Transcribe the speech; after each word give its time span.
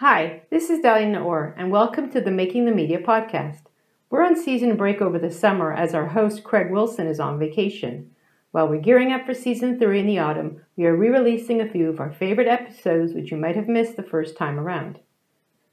Hi, 0.00 0.42
this 0.48 0.70
is 0.70 0.78
Dahlia 0.78 1.08
Naor, 1.08 1.54
and 1.56 1.72
welcome 1.72 2.08
to 2.12 2.20
the 2.20 2.30
Making 2.30 2.66
the 2.66 2.70
Media 2.70 3.00
podcast. 3.00 3.62
We're 4.10 4.24
on 4.24 4.40
season 4.40 4.76
break 4.76 5.02
over 5.02 5.18
the 5.18 5.28
summer 5.28 5.72
as 5.72 5.92
our 5.92 6.06
host 6.06 6.44
Craig 6.44 6.70
Wilson 6.70 7.08
is 7.08 7.18
on 7.18 7.40
vacation. 7.40 8.12
While 8.52 8.68
we're 8.68 8.80
gearing 8.80 9.10
up 9.10 9.26
for 9.26 9.34
season 9.34 9.76
three 9.76 9.98
in 9.98 10.06
the 10.06 10.20
autumn, 10.20 10.60
we 10.76 10.86
are 10.86 10.94
re 10.94 11.08
releasing 11.08 11.60
a 11.60 11.68
few 11.68 11.88
of 11.88 11.98
our 11.98 12.12
favorite 12.12 12.46
episodes 12.46 13.12
which 13.12 13.32
you 13.32 13.36
might 13.36 13.56
have 13.56 13.66
missed 13.66 13.96
the 13.96 14.04
first 14.04 14.36
time 14.36 14.56
around. 14.56 15.00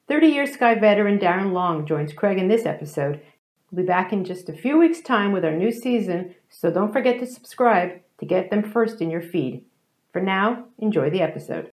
30 0.07 0.25
year 0.25 0.47
Sky 0.47 0.73
veteran 0.73 1.19
Darren 1.19 1.53
Long 1.53 1.85
joins 1.85 2.11
Craig 2.11 2.39
in 2.39 2.47
this 2.47 2.65
episode. 2.65 3.21
We'll 3.69 3.83
be 3.83 3.87
back 3.87 4.11
in 4.11 4.25
just 4.25 4.49
a 4.49 4.53
few 4.53 4.79
weeks' 4.79 5.01
time 5.01 5.33
with 5.33 5.45
our 5.45 5.55
new 5.55 5.71
season, 5.71 6.33
so 6.49 6.71
don't 6.71 6.91
forget 6.91 7.19
to 7.19 7.27
subscribe 7.27 7.99
to 8.17 8.25
get 8.25 8.49
them 8.49 8.63
first 8.63 9.03
in 9.03 9.11
your 9.11 9.21
feed. 9.21 9.65
For 10.11 10.19
now, 10.19 10.65
enjoy 10.79 11.11
the 11.11 11.21
episode. 11.21 11.69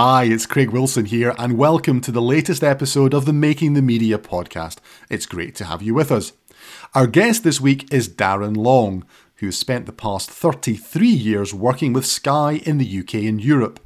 Hi, 0.00 0.26
it's 0.26 0.46
Craig 0.46 0.70
Wilson 0.70 1.06
here, 1.06 1.34
and 1.38 1.58
welcome 1.58 2.00
to 2.02 2.12
the 2.12 2.22
latest 2.22 2.62
episode 2.62 3.12
of 3.12 3.24
the 3.24 3.32
Making 3.32 3.74
the 3.74 3.82
Media 3.82 4.16
podcast. 4.16 4.76
It's 5.10 5.26
great 5.26 5.56
to 5.56 5.64
have 5.64 5.82
you 5.82 5.92
with 5.92 6.12
us. 6.12 6.34
Our 6.94 7.08
guest 7.08 7.42
this 7.42 7.60
week 7.60 7.92
is 7.92 8.08
Darren 8.08 8.56
Long, 8.56 9.04
who 9.38 9.46
has 9.46 9.58
spent 9.58 9.86
the 9.86 9.92
past 9.92 10.30
33 10.30 11.08
years 11.08 11.52
working 11.52 11.92
with 11.92 12.06
Sky 12.06 12.60
in 12.64 12.78
the 12.78 12.98
UK 13.00 13.14
and 13.14 13.42
Europe. 13.42 13.80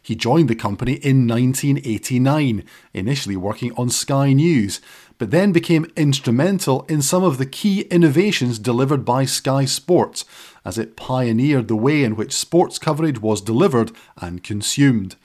He 0.00 0.14
joined 0.14 0.48
the 0.48 0.54
company 0.54 0.94
in 0.94 1.26
1989, 1.26 2.64
initially 2.94 3.36
working 3.36 3.74
on 3.74 3.90
Sky 3.90 4.32
News, 4.32 4.80
but 5.18 5.30
then 5.30 5.52
became 5.52 5.92
instrumental 5.96 6.86
in 6.88 7.02
some 7.02 7.24
of 7.24 7.36
the 7.36 7.44
key 7.44 7.82
innovations 7.90 8.58
delivered 8.58 9.04
by 9.04 9.26
Sky 9.26 9.66
Sports, 9.66 10.24
as 10.64 10.78
it 10.78 10.96
pioneered 10.96 11.68
the 11.68 11.76
way 11.76 12.04
in 12.04 12.16
which 12.16 12.32
sports 12.32 12.78
coverage 12.78 13.20
was 13.20 13.42
delivered 13.42 13.92
and 14.16 14.42
consumed. 14.42 15.16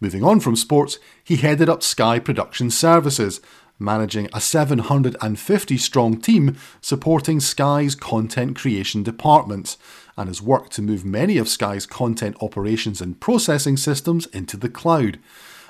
Moving 0.00 0.22
on 0.22 0.40
from 0.40 0.56
sports, 0.56 0.98
he 1.24 1.36
headed 1.36 1.70
up 1.70 1.82
Sky 1.82 2.18
Production 2.18 2.70
Services, 2.70 3.40
managing 3.78 4.28
a 4.32 4.40
750 4.40 5.78
strong 5.78 6.20
team 6.20 6.56
supporting 6.82 7.40
Sky's 7.40 7.94
content 7.94 8.56
creation 8.56 9.02
departments, 9.02 9.78
and 10.16 10.28
has 10.28 10.42
worked 10.42 10.72
to 10.72 10.82
move 10.82 11.04
many 11.04 11.38
of 11.38 11.48
Sky's 11.48 11.86
content 11.86 12.36
operations 12.42 13.00
and 13.00 13.20
processing 13.20 13.76
systems 13.76 14.26
into 14.26 14.56
the 14.56 14.68
cloud. 14.68 15.18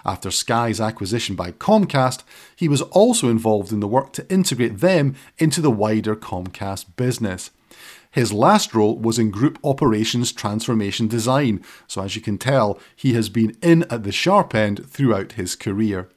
After 0.05 0.31
Sky's 0.31 0.81
acquisition 0.81 1.35
by 1.35 1.53
Comcast, 1.53 2.23
he 2.55 2.69
was 2.69 2.83
also 2.83 3.29
involved 3.29 3.73
in 3.73 3.81
the 3.81 3.89
work 3.89 4.13
to 4.15 4.29
integrate 4.29 4.79
them 4.79 5.17
into 5.39 5.61
the 5.61 5.71
wider 5.71 6.15
Comcast 6.15 6.87
business. 6.97 7.51
His 8.17 8.33
last 8.33 8.75
role 8.75 8.97
was 8.97 9.19
in 9.19 9.31
Group 9.31 9.59
Operations 9.62 10.33
Transformation 10.33 11.06
Design, 11.06 11.62
so 11.86 12.00
as 12.00 12.17
you 12.17 12.22
can 12.22 12.39
tell, 12.39 12.78
he 12.97 13.12
has 13.12 13.28
been 13.28 13.55
in 13.61 13.83
at 13.91 14.05
the 14.05 14.11
sharp 14.11 14.55
end 14.55 14.89
throughout 14.89 15.33
his 15.33 15.55
career. 15.55 16.09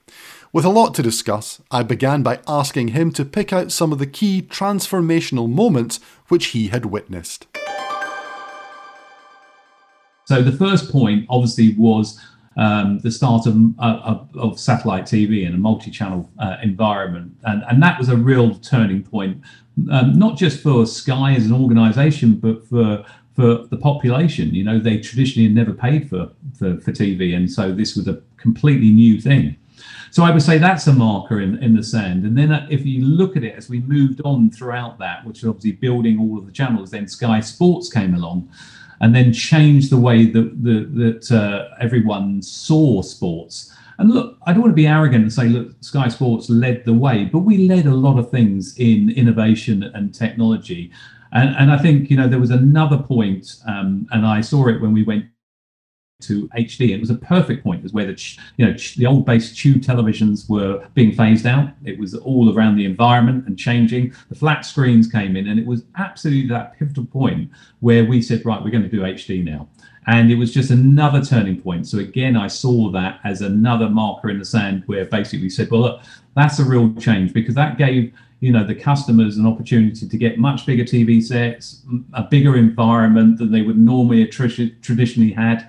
With 0.53 0.63
a 0.63 0.69
lot 0.69 0.95
to 0.95 1.03
discuss, 1.03 1.61
I 1.69 1.83
began 1.83 2.23
by 2.23 2.39
asking 2.47 2.89
him 2.89 3.11
to 3.11 3.25
pick 3.25 3.51
out 3.51 3.73
some 3.73 3.91
of 3.91 3.99
the 3.99 4.07
key 4.07 4.41
transformational 4.41 5.49
moments 5.49 5.99
which 6.29 6.47
he 6.47 6.69
had 6.69 6.85
witnessed. 6.85 7.47
So, 10.23 10.41
the 10.41 10.53
first 10.57 10.93
point 10.93 11.25
obviously 11.27 11.75
was 11.77 12.17
um, 12.55 12.99
the 12.99 13.11
start 13.11 13.45
of, 13.45 13.57
uh, 13.77 14.19
of, 14.35 14.59
satellite 14.59 15.03
TV 15.03 15.45
in 15.45 15.53
a 15.53 15.57
multi 15.57 15.91
channel 15.91 16.29
uh, 16.39 16.57
environment. 16.63 17.37
And, 17.43 17.63
and 17.69 17.83
that 17.83 17.99
was 17.99 18.09
a 18.09 18.17
real 18.17 18.55
turning 18.55 19.03
point 19.03 19.41
um, 19.91 20.17
not 20.17 20.37
just 20.37 20.61
for 20.61 20.85
Sky 20.85 21.33
as 21.33 21.45
an 21.45 21.53
organisation, 21.53 22.35
but 22.35 22.67
for 22.67 23.05
for 23.35 23.65
the 23.67 23.77
population. 23.77 24.53
You 24.53 24.63
know, 24.65 24.79
they 24.79 24.99
traditionally 24.99 25.47
had 25.47 25.55
never 25.55 25.73
paid 25.73 26.09
for, 26.09 26.31
for 26.57 26.79
for 26.79 26.91
TV, 26.91 27.35
and 27.35 27.49
so 27.51 27.71
this 27.71 27.95
was 27.95 28.07
a 28.07 28.21
completely 28.37 28.91
new 28.91 29.19
thing. 29.19 29.55
So 30.11 30.23
I 30.23 30.31
would 30.31 30.41
say 30.41 30.57
that's 30.57 30.87
a 30.87 30.93
marker 30.93 31.39
in, 31.39 31.61
in 31.63 31.75
the 31.75 31.83
sand. 31.83 32.25
And 32.25 32.37
then 32.37 32.51
uh, 32.51 32.67
if 32.69 32.85
you 32.85 33.05
look 33.05 33.37
at 33.37 33.43
it 33.43 33.55
as 33.55 33.69
we 33.69 33.81
moved 33.81 34.21
on 34.25 34.49
throughout 34.49 34.97
that, 34.99 35.25
which 35.25 35.39
is 35.39 35.45
obviously 35.45 35.73
building 35.73 36.19
all 36.19 36.37
of 36.37 36.45
the 36.45 36.51
channels, 36.51 36.91
then 36.91 37.07
Sky 37.07 37.39
Sports 37.39 37.91
came 37.91 38.15
along 38.15 38.49
and 39.01 39.15
then 39.15 39.31
changed 39.31 39.91
the 39.91 39.97
way 39.97 40.25
that, 40.25 40.63
that, 40.63 40.95
that 40.95 41.31
uh, 41.31 41.75
everyone 41.79 42.41
saw 42.41 43.01
sports. 43.01 43.71
And 43.99 44.11
look, 44.11 44.37
I 44.47 44.53
don't 44.53 44.61
want 44.61 44.71
to 44.71 44.75
be 44.75 44.87
arrogant 44.87 45.23
and 45.23 45.31
say, 45.31 45.49
look, 45.49 45.75
Sky 45.81 46.07
Sports 46.07 46.49
led 46.49 46.85
the 46.85 46.93
way, 46.93 47.25
but 47.25 47.39
we 47.39 47.67
led 47.67 47.85
a 47.85 47.93
lot 47.93 48.17
of 48.17 48.31
things 48.31 48.73
in 48.77 49.09
innovation 49.09 49.83
and 49.83 50.15
technology. 50.15 50.89
And, 51.33 51.53
and 51.57 51.69
I 51.69 51.77
think, 51.77 52.09
you 52.09 52.15
know, 52.15 52.29
there 52.29 52.39
was 52.39 52.49
another 52.49 52.97
point, 52.97 53.57
um, 53.67 54.07
and 54.11 54.25
I 54.25 54.39
saw 54.39 54.69
it 54.69 54.81
when 54.81 54.93
we 54.93 55.03
went 55.03 55.25
to 56.21 56.47
HD. 56.49 56.89
It 56.89 56.99
was 56.99 57.09
a 57.09 57.15
perfect 57.15 57.63
point, 57.63 57.83
as 57.85 57.93
where 57.93 58.05
the 58.05 58.35
you 58.57 58.65
know 58.65 58.73
the 58.97 59.05
old 59.05 59.25
base 59.25 59.55
tube 59.55 59.81
televisions 59.81 60.49
were 60.49 60.85
being 60.93 61.13
phased 61.13 61.45
out. 61.45 61.69
It 61.85 61.97
was 61.97 62.15
all 62.15 62.53
around 62.53 62.75
the 62.75 62.85
environment 62.85 63.47
and 63.47 63.57
changing. 63.57 64.13
The 64.29 64.35
flat 64.35 64.65
screens 64.65 65.09
came 65.09 65.35
in, 65.35 65.47
and 65.47 65.59
it 65.59 65.65
was 65.65 65.83
absolutely 65.97 66.49
that 66.49 66.77
pivotal 66.77 67.05
point 67.05 67.51
where 67.79 68.05
we 68.05 68.21
said, 68.21 68.45
right, 68.45 68.61
we're 68.61 68.71
going 68.71 68.83
to 68.83 68.89
do 68.89 69.01
HD 69.01 69.43
now. 69.43 69.67
And 70.09 70.31
it 70.31 70.35
was 70.35 70.51
just 70.51 70.71
another 70.71 71.23
turning 71.23 71.61
point. 71.61 71.87
So 71.87 71.99
again, 71.99 72.35
I 72.35 72.47
saw 72.47 72.89
that 72.89 73.19
as 73.23 73.41
another 73.41 73.87
marker 73.87 74.31
in 74.31 74.39
the 74.39 74.45
sand 74.45 74.81
where 74.87 75.05
basically 75.05 75.43
we 75.43 75.51
said, 75.51 75.69
well, 75.69 75.81
look, 75.81 76.01
that's 76.35 76.57
a 76.57 76.65
real 76.65 76.91
change 76.95 77.31
because 77.31 77.53
that 77.53 77.77
gave 77.77 78.11
you 78.39 78.51
know 78.51 78.63
the 78.63 78.73
customers 78.73 79.37
an 79.37 79.45
opportunity 79.45 80.07
to 80.07 80.17
get 80.17 80.39
much 80.39 80.65
bigger 80.65 80.83
TV 80.83 81.21
sets, 81.21 81.83
a 82.13 82.23
bigger 82.23 82.55
environment 82.57 83.37
than 83.37 83.51
they 83.51 83.61
would 83.61 83.77
normally 83.77 84.25
traditionally 84.25 85.31
had. 85.31 85.67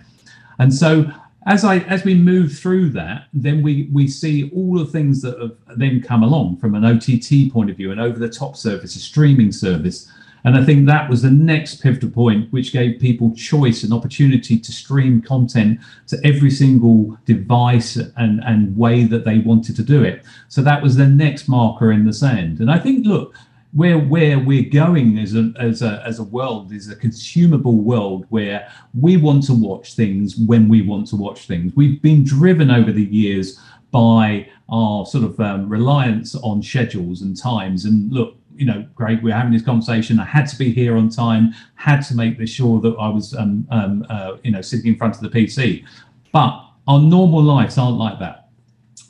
And 0.58 0.72
so 0.72 1.12
as 1.46 1.62
I 1.62 1.80
as 1.80 2.04
we 2.04 2.14
move 2.14 2.56
through 2.56 2.90
that, 2.90 3.26
then 3.34 3.60
we 3.60 3.90
we 3.92 4.08
see 4.08 4.50
all 4.54 4.78
the 4.78 4.86
things 4.86 5.20
that 5.20 5.38
have 5.38 5.56
then 5.76 6.00
come 6.00 6.22
along 6.22 6.56
from 6.56 6.74
an 6.74 6.86
OTT 6.86 7.52
point 7.52 7.68
of 7.68 7.76
view, 7.76 7.92
an 7.92 7.98
over 7.98 8.18
the 8.18 8.30
top 8.30 8.56
service, 8.56 8.96
a 8.96 9.00
streaming 9.00 9.52
service 9.52 10.10
and 10.44 10.56
I 10.56 10.64
think 10.64 10.86
that 10.86 11.08
was 11.08 11.22
the 11.22 11.30
next 11.30 11.82
pivotal 11.82 12.10
point, 12.10 12.52
which 12.52 12.72
gave 12.72 13.00
people 13.00 13.34
choice 13.34 13.82
and 13.82 13.92
opportunity 13.92 14.58
to 14.58 14.72
stream 14.72 15.20
content 15.20 15.80
to 16.08 16.18
every 16.24 16.50
single 16.50 17.18
device 17.24 17.96
and, 17.96 18.40
and 18.44 18.76
way 18.76 19.04
that 19.04 19.24
they 19.24 19.38
wanted 19.38 19.76
to 19.76 19.82
do 19.82 20.02
it. 20.02 20.24
So 20.48 20.62
that 20.62 20.82
was 20.82 20.96
the 20.96 21.06
next 21.06 21.48
marker 21.48 21.92
in 21.92 22.04
the 22.04 22.12
sand. 22.12 22.60
And 22.60 22.70
I 22.70 22.78
think, 22.78 23.06
look, 23.06 23.34
where 23.72 23.98
where 23.98 24.38
we're 24.38 24.68
going 24.68 25.18
as 25.18 25.36
a 25.36 25.52
as 25.58 25.82
a 25.82 26.02
as 26.04 26.18
a 26.18 26.24
world 26.24 26.72
is 26.72 26.90
a 26.90 26.96
consumable 26.96 27.76
world 27.76 28.26
where 28.28 28.68
we 28.98 29.16
want 29.16 29.44
to 29.44 29.54
watch 29.54 29.94
things 29.94 30.36
when 30.36 30.68
we 30.68 30.82
want 30.82 31.06
to 31.08 31.16
watch 31.16 31.46
things. 31.46 31.72
We've 31.76 32.02
been 32.02 32.24
driven 32.24 32.70
over 32.70 32.90
the 32.90 33.04
years 33.04 33.60
by 33.92 34.48
our 34.68 35.06
sort 35.06 35.24
of 35.24 35.38
um, 35.40 35.68
reliance 35.68 36.34
on 36.36 36.62
schedules 36.62 37.22
and 37.22 37.36
times. 37.36 37.84
And 37.84 38.12
look, 38.12 38.36
you 38.60 38.66
know, 38.66 38.86
great, 38.94 39.22
we're 39.22 39.34
having 39.34 39.54
this 39.54 39.62
conversation. 39.62 40.20
I 40.20 40.26
had 40.26 40.44
to 40.48 40.56
be 40.58 40.70
here 40.70 40.98
on 40.98 41.08
time, 41.08 41.54
had 41.76 42.02
to 42.02 42.14
make 42.14 42.38
this 42.38 42.50
sure 42.50 42.78
that 42.82 42.94
I 43.00 43.08
was, 43.08 43.34
um, 43.34 43.66
um, 43.70 44.04
uh, 44.10 44.36
you 44.44 44.50
know, 44.50 44.60
sitting 44.60 44.92
in 44.92 44.96
front 44.98 45.16
of 45.16 45.22
the 45.22 45.30
PC. 45.30 45.82
But 46.30 46.62
our 46.86 47.00
normal 47.00 47.42
lives 47.42 47.78
aren't 47.78 47.96
like 47.96 48.18
that. 48.18 48.50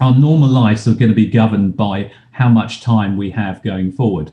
Our 0.01 0.15
normal 0.15 0.49
lives 0.49 0.87
are 0.87 0.95
going 0.95 1.09
to 1.09 1.17
be 1.17 1.27
governed 1.27 1.77
by 1.77 2.13
how 2.31 2.49
much 2.49 2.81
time 2.81 3.17
we 3.17 3.29
have 3.33 3.61
going 3.65 3.91
forward. 3.91 4.31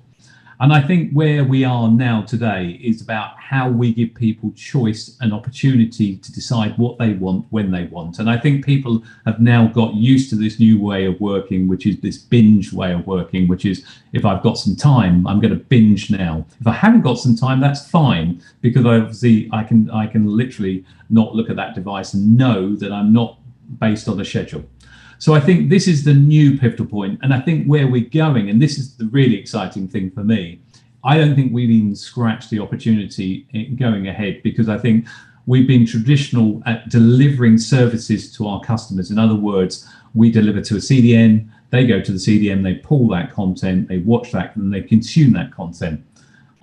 And 0.59 0.73
I 0.73 0.81
think 0.81 1.11
where 1.11 1.43
we 1.43 1.63
are 1.63 1.87
now 1.87 2.23
today 2.23 2.79
is 2.81 2.99
about 3.01 3.37
how 3.37 3.69
we 3.69 3.93
give 3.93 4.15
people 4.15 4.51
choice 4.55 5.15
and 5.21 5.31
opportunity 5.31 6.17
to 6.17 6.31
decide 6.31 6.75
what 6.79 6.97
they 6.97 7.13
want 7.13 7.45
when 7.51 7.69
they 7.69 7.83
want. 7.83 8.17
And 8.17 8.27
I 8.27 8.37
think 8.39 8.65
people 8.65 9.03
have 9.25 9.39
now 9.39 9.67
got 9.67 9.93
used 9.93 10.31
to 10.31 10.35
this 10.35 10.59
new 10.59 10.81
way 10.81 11.05
of 11.05 11.21
working, 11.21 11.67
which 11.67 11.85
is 11.85 11.99
this 11.99 12.17
binge 12.17 12.73
way 12.73 12.91
of 12.91 13.05
working, 13.05 13.47
which 13.47 13.65
is 13.65 13.85
if 14.13 14.25
I've 14.25 14.41
got 14.41 14.57
some 14.57 14.75
time, 14.75 15.27
I'm 15.27 15.39
going 15.39 15.53
to 15.53 15.63
binge 15.63 16.09
now. 16.09 16.43
If 16.59 16.65
I 16.65 16.73
haven't 16.73 17.01
got 17.01 17.19
some 17.19 17.35
time, 17.35 17.59
that's 17.59 17.87
fine 17.87 18.41
because 18.61 18.83
obviously 18.83 19.49
I 19.53 19.63
can 19.63 19.91
I 19.91 20.07
can 20.07 20.25
literally 20.25 20.83
not 21.11 21.35
look 21.35 21.51
at 21.51 21.55
that 21.57 21.75
device 21.75 22.15
and 22.15 22.35
know 22.35 22.75
that 22.77 22.91
I'm 22.91 23.13
not 23.13 23.37
based 23.79 24.07
on 24.07 24.19
a 24.19 24.25
schedule. 24.25 24.63
So 25.19 25.33
I 25.33 25.39
think 25.39 25.69
this 25.69 25.87
is 25.87 26.03
the 26.03 26.13
new 26.13 26.57
pivotal 26.57 26.85
point, 26.85 27.19
and 27.23 27.33
I 27.33 27.39
think 27.39 27.65
where 27.65 27.87
we're 27.87 28.09
going, 28.09 28.49
and 28.49 28.61
this 28.61 28.77
is 28.77 28.95
the 28.97 29.05
really 29.07 29.35
exciting 29.35 29.87
thing 29.87 30.11
for 30.11 30.23
me. 30.23 30.61
I 31.03 31.17
don't 31.17 31.35
think 31.35 31.53
we've 31.53 31.69
even 31.69 31.95
scratched 31.95 32.49
the 32.49 32.59
opportunity 32.59 33.47
going 33.77 34.07
ahead 34.07 34.43
because 34.43 34.69
I 34.69 34.77
think 34.77 35.07
we've 35.45 35.67
been 35.67 35.85
traditional 35.85 36.61
at 36.65 36.89
delivering 36.89 37.57
services 37.57 38.31
to 38.33 38.47
our 38.47 38.61
customers. 38.61 39.09
In 39.09 39.17
other 39.17 39.35
words, 39.35 39.87
we 40.13 40.29
deliver 40.29 40.61
to 40.61 40.75
a 40.75 40.79
CDN, 40.79 41.49
they 41.69 41.85
go 41.87 41.99
to 42.01 42.11
the 42.11 42.17
CDN, 42.17 42.63
they 42.63 42.75
pull 42.75 43.07
that 43.09 43.31
content, 43.31 43.87
they 43.87 43.99
watch 43.99 44.31
that, 44.31 44.55
and 44.55 44.73
they 44.73 44.81
consume 44.81 45.33
that 45.33 45.51
content. 45.51 46.03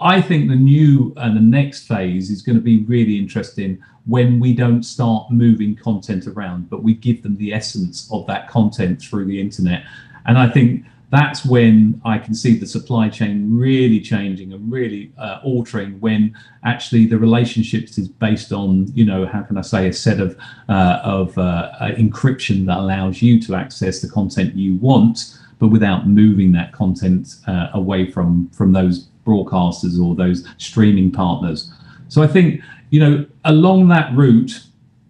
I 0.05 0.21
think 0.21 0.51
the 0.51 0.55
new 0.57 1.15
and 1.17 1.35
the 1.35 1.41
next 1.41 1.89
phase 1.89 2.31
is 2.31 2.43
going 2.43 2.57
to 2.57 2.63
be 2.63 2.83
really 2.83 3.19
interesting 3.19 3.83
when 4.05 4.39
we 4.39 4.53
don't 4.53 4.83
start 4.83 5.31
moving 5.31 5.75
content 5.75 6.27
around, 6.27 6.69
but 6.69 6.83
we 6.83 6.93
give 6.93 7.23
them 7.23 7.39
the 7.39 7.55
essence 7.55 8.07
of 8.13 8.27
that 8.27 8.47
content 8.47 9.01
through 9.01 9.25
the 9.25 9.41
internet. 9.41 9.83
And 10.27 10.37
I 10.37 10.51
think 10.51 10.85
that's 11.11 11.47
when 11.47 12.03
I 12.05 12.19
can 12.19 12.35
see 12.35 12.59
the 12.59 12.67
supply 12.67 13.09
chain 13.09 13.57
really 13.57 13.99
changing 13.99 14.53
and 14.53 14.71
really 14.71 15.11
uh, 15.17 15.41
altering 15.43 15.99
when 16.01 16.37
actually 16.65 17.07
the 17.07 17.17
relationships 17.17 17.97
is 17.97 18.09
based 18.09 18.53
on, 18.53 18.93
you 18.95 19.07
know, 19.07 19.25
how 19.25 19.41
can 19.41 19.57
I 19.57 19.63
say, 19.63 19.89
a 19.89 19.93
set 19.93 20.21
of, 20.21 20.37
uh, 20.69 21.01
of 21.03 21.39
uh, 21.39 21.71
encryption 21.81 22.67
that 22.67 22.77
allows 22.77 23.23
you 23.23 23.41
to 23.41 23.55
access 23.55 24.03
the 24.03 24.11
content 24.11 24.55
you 24.55 24.77
want, 24.77 25.39
but 25.59 25.69
without 25.69 26.07
moving 26.07 26.53
that 26.53 26.73
content 26.73 27.37
uh, 27.47 27.69
away 27.73 28.11
from, 28.11 28.51
from 28.51 28.73
those 28.73 29.09
broadcasters 29.25 30.03
or 30.03 30.15
those 30.15 30.47
streaming 30.59 31.11
partners. 31.11 31.73
So 32.09 32.23
I 32.23 32.27
think, 32.27 32.61
you 32.91 33.01
know, 33.01 33.27
along 33.45 33.89
that 33.89 34.15
route, 34.15 34.61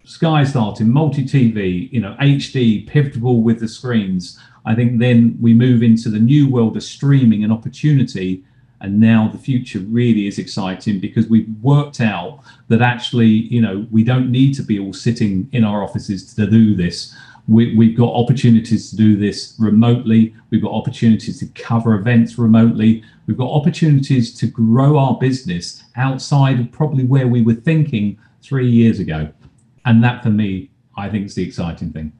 Sky 0.05 0.43
starting, 0.43 0.89
multi-TV, 0.89 1.91
you 1.91 1.99
know, 1.99 2.15
HD, 2.19 2.87
pivotal 2.87 3.41
with 3.41 3.59
the 3.59 3.67
screens. 3.67 4.39
I 4.65 4.75
think 4.75 4.99
then 4.99 5.37
we 5.41 5.53
move 5.53 5.81
into 5.81 6.09
the 6.09 6.19
new 6.19 6.47
world 6.47 6.77
of 6.77 6.83
streaming 6.83 7.43
and 7.43 7.51
opportunity. 7.51 8.43
And 8.81 8.99
now 8.99 9.29
the 9.31 9.39
future 9.39 9.79
really 9.79 10.27
is 10.27 10.37
exciting 10.37 10.99
because 10.99 11.27
we've 11.27 11.49
worked 11.61 12.01
out 12.01 12.41
that 12.67 12.81
actually, 12.81 13.27
you 13.27 13.61
know, 13.61 13.87
we 13.89 14.03
don't 14.03 14.31
need 14.31 14.53
to 14.55 14.61
be 14.61 14.79
all 14.79 14.93
sitting 14.93 15.49
in 15.53 15.63
our 15.63 15.83
offices 15.83 16.33
to 16.35 16.45
do 16.45 16.75
this 16.75 17.15
we, 17.47 17.89
have 17.89 17.97
got 17.97 18.13
opportunities 18.13 18.89
to 18.89 18.95
do 18.95 19.15
this 19.15 19.55
remotely. 19.59 20.33
We've 20.49 20.61
got 20.63 20.71
opportunities 20.71 21.39
to 21.39 21.47
cover 21.47 21.93
events 21.95 22.37
remotely. 22.37 23.03
We've 23.27 23.37
got 23.37 23.51
opportunities 23.51 24.33
to 24.39 24.47
grow 24.47 24.97
our 24.97 25.17
business 25.17 25.83
outside 25.95 26.59
of 26.59 26.71
probably 26.71 27.03
where 27.03 27.27
we 27.27 27.41
were 27.41 27.53
thinking 27.53 28.17
three 28.41 28.69
years 28.69 28.99
ago. 28.99 29.31
And 29.85 30.03
that 30.03 30.23
for 30.23 30.29
me, 30.29 30.71
I 30.97 31.09
think 31.09 31.25
is 31.25 31.35
the 31.35 31.43
exciting 31.43 31.91
thing. 31.91 32.13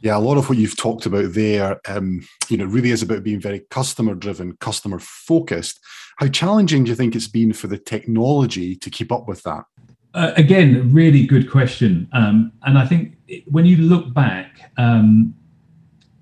Yeah, 0.00 0.16
a 0.16 0.18
lot 0.18 0.38
of 0.38 0.48
what 0.48 0.56
you've 0.56 0.76
talked 0.76 1.04
about 1.04 1.34
there, 1.34 1.78
um, 1.86 2.26
you 2.48 2.56
know, 2.56 2.64
really 2.64 2.90
is 2.90 3.02
about 3.02 3.22
being 3.22 3.40
very 3.40 3.60
customer 3.70 4.14
driven, 4.14 4.56
customer 4.56 4.98
focused. 4.98 5.78
How 6.16 6.28
challenging 6.28 6.84
do 6.84 6.90
you 6.90 6.94
think 6.94 7.14
it's 7.14 7.28
been 7.28 7.52
for 7.52 7.66
the 7.66 7.76
technology 7.76 8.76
to 8.76 8.90
keep 8.90 9.12
up 9.12 9.28
with 9.28 9.42
that? 9.42 9.64
Uh, 10.12 10.32
again, 10.36 10.92
really 10.92 11.24
good 11.24 11.48
question. 11.50 12.08
Um, 12.12 12.52
and 12.64 12.76
I 12.76 12.86
think 12.86 13.16
when 13.46 13.64
you 13.64 13.76
look 13.76 14.12
back, 14.12 14.72
um, 14.76 15.34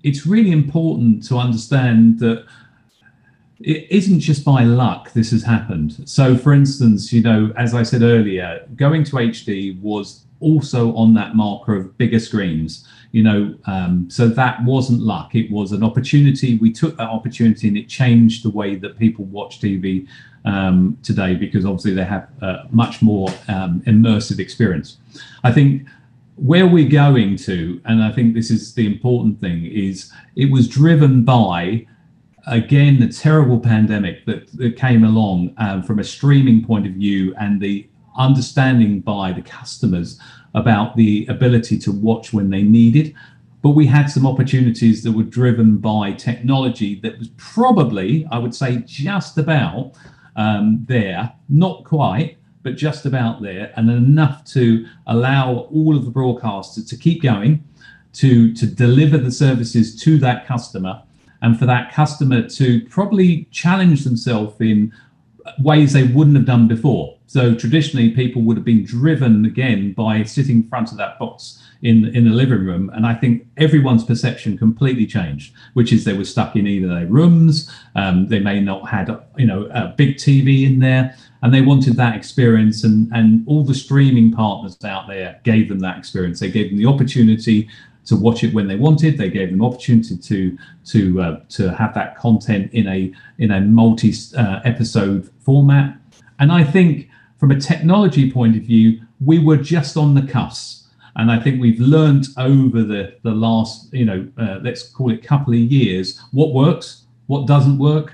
it's 0.03 0.25
really 0.25 0.51
important 0.51 1.25
to 1.27 1.37
understand 1.37 2.19
that 2.19 2.45
it 3.59 3.87
isn't 3.89 4.19
just 4.19 4.45
by 4.45 4.63
luck 4.63 5.11
this 5.11 5.31
has 5.31 5.43
happened. 5.43 6.07
So, 6.07 6.37
for 6.37 6.53
instance, 6.53 7.11
you 7.11 7.21
know, 7.21 7.51
as 7.57 7.73
I 7.73 7.83
said 7.83 8.03
earlier, 8.03 8.65
going 8.75 9.03
to 9.05 9.15
HD 9.17 9.79
was 9.81 10.25
also 10.39 10.95
on 10.95 11.13
that 11.15 11.35
marker 11.35 11.75
of 11.75 11.97
bigger 11.97 12.19
screens. 12.19 12.87
You 13.11 13.23
know, 13.23 13.55
um, 13.65 14.07
so 14.09 14.27
that 14.27 14.63
wasn't 14.63 15.01
luck. 15.01 15.33
It 15.33 15.49
was 15.51 15.71
an 15.71 15.83
opportunity. 15.83 16.57
We 16.57 16.71
took 16.71 16.97
that 16.97 17.09
opportunity, 17.09 17.67
and 17.67 17.77
it 17.77 17.89
changed 17.89 18.43
the 18.43 18.51
way 18.51 18.75
that 18.75 18.99
people 18.99 19.25
watch 19.25 19.59
TV 19.59 20.07
um, 20.45 20.97
today 21.03 21.35
because 21.35 21.65
obviously 21.65 21.93
they 21.93 22.05
have 22.05 22.29
a 22.41 22.67
much 22.71 23.01
more 23.01 23.29
um, 23.47 23.81
immersive 23.87 24.39
experience. 24.39 24.97
I 25.43 25.51
think 25.51 25.87
where 26.35 26.67
we're 26.67 26.89
going 26.89 27.35
to, 27.35 27.81
and 27.85 28.01
I 28.01 28.11
think 28.11 28.33
this 28.33 28.49
is 28.49 28.73
the 28.73 28.85
important 28.85 29.39
thing, 29.39 29.65
is 29.65 30.11
it 30.35 30.51
was 30.51 30.67
driven 30.67 31.23
by 31.23 31.85
again 32.47 32.99
the 32.99 33.09
terrible 33.09 33.59
pandemic 33.59 34.25
that, 34.25 34.51
that 34.53 34.75
came 34.77 35.03
along 35.03 35.53
um, 35.57 35.83
from 35.83 35.99
a 35.99 36.03
streaming 36.03 36.63
point 36.63 36.87
of 36.87 36.93
view 36.93 37.35
and 37.39 37.61
the 37.61 37.87
understanding 38.19 38.99
by 38.99 39.31
the 39.31 39.41
customers 39.41 40.19
about 40.53 40.95
the 40.95 41.25
ability 41.29 41.77
to 41.79 41.91
watch 41.91 42.33
when 42.33 42.49
they 42.49 42.61
needed. 42.61 43.15
But 43.61 43.71
we 43.71 43.85
had 43.87 44.07
some 44.07 44.27
opportunities 44.27 45.03
that 45.03 45.11
were 45.11 45.23
driven 45.23 45.77
by 45.77 46.13
technology 46.13 46.99
that 47.01 47.19
was 47.19 47.29
probably 47.37 48.25
i 48.31 48.37
would 48.37 48.55
say 48.55 48.77
just 48.85 49.37
about 49.37 49.95
um, 50.35 50.85
there, 50.87 51.33
not 51.49 51.83
quite, 51.83 52.37
but 52.63 52.77
just 52.77 53.05
about 53.05 53.41
there, 53.41 53.73
and 53.75 53.89
enough 53.89 54.45
to 54.45 54.85
allow 55.07 55.67
all 55.71 55.97
of 55.97 56.05
the 56.05 56.11
broadcasters 56.11 56.87
to 56.89 56.97
keep 56.97 57.21
going, 57.21 57.63
to 58.13 58.53
to 58.53 58.65
deliver 58.65 59.17
the 59.17 59.31
services 59.31 60.01
to 60.01 60.17
that 60.19 60.47
customer, 60.47 61.03
and 61.41 61.59
for 61.59 61.65
that 61.65 61.93
customer 61.93 62.47
to 62.47 62.81
probably 62.87 63.47
challenge 63.51 64.03
themselves 64.03 64.59
in 64.61 64.93
ways 65.59 65.93
they 65.93 66.03
wouldn't 66.03 66.35
have 66.35 66.45
done 66.45 66.67
before. 66.67 67.17
So 67.27 67.53
traditionally, 67.53 68.09
people 68.09 68.41
would 68.43 68.57
have 68.57 68.65
been 68.65 68.83
driven 68.83 69.45
again 69.45 69.93
by 69.93 70.23
sitting 70.23 70.57
in 70.57 70.67
front 70.67 70.91
of 70.91 70.97
that 70.97 71.19
box 71.19 71.61
in 71.81 72.05
in 72.15 72.25
the 72.25 72.31
living 72.31 72.65
room, 72.65 72.89
and 72.93 73.05
I 73.05 73.13
think 73.13 73.47
everyone's 73.57 74.03
perception 74.03 74.57
completely 74.57 75.05
changed, 75.05 75.53
which 75.73 75.93
is 75.93 76.03
they 76.03 76.13
were 76.13 76.25
stuck 76.25 76.55
in 76.55 76.67
either 76.67 76.87
their 76.87 77.05
rooms, 77.05 77.71
um, 77.95 78.27
they 78.27 78.39
may 78.39 78.59
not 78.59 78.89
had 78.89 79.15
you 79.37 79.45
know 79.45 79.69
a 79.71 79.93
big 79.95 80.15
TV 80.15 80.65
in 80.65 80.79
there, 80.79 81.15
and 81.41 81.53
they 81.53 81.61
wanted 81.61 81.95
that 81.97 82.15
experience, 82.15 82.83
and 82.83 83.09
and 83.13 83.47
all 83.47 83.63
the 83.63 83.75
streaming 83.75 84.31
partners 84.31 84.77
out 84.83 85.07
there 85.07 85.39
gave 85.43 85.69
them 85.69 85.79
that 85.79 85.97
experience. 85.97 86.39
They 86.39 86.51
gave 86.51 86.69
them 86.69 86.79
the 86.79 86.87
opportunity 86.87 87.69
to 88.05 88.15
watch 88.15 88.43
it 88.43 88.53
when 88.53 88.67
they 88.67 88.75
wanted. 88.75 89.17
They 89.17 89.29
gave 89.29 89.51
them 89.51 89.63
opportunity 89.63 90.17
to 90.17 90.57
to 90.85 91.21
uh, 91.21 91.39
to 91.49 91.73
have 91.75 91.93
that 91.95 92.17
content 92.17 92.71
in 92.73 92.87
a 92.87 93.13
in 93.37 93.51
a 93.51 93.61
multi 93.61 94.13
uh, 94.37 94.59
episode 94.65 95.29
format, 95.39 95.97
and 96.39 96.51
I 96.51 96.63
think 96.63 97.09
from 97.37 97.51
a 97.51 97.59
technology 97.59 98.29
point 98.31 98.57
of 98.57 98.63
view, 98.63 99.01
we 99.23 99.39
were 99.39 99.57
just 99.57 99.95
on 99.95 100.13
the 100.13 100.21
cusp 100.21 100.79
and 101.19 101.29
I 101.29 101.37
think 101.37 101.59
we've 101.59 101.81
learned 101.81 102.27
over 102.37 102.81
the, 102.81 103.17
the 103.23 103.31
last, 103.31 103.93
you 103.93 104.05
know, 104.05 104.25
uh, 104.37 104.59
let's 104.61 104.83
call 104.83 105.11
it 105.11 105.21
couple 105.21 105.53
of 105.53 105.59
years, 105.59 106.17
what 106.31 106.53
works, 106.53 107.07
what 107.27 107.45
doesn't 107.45 107.77
work. 107.77 108.13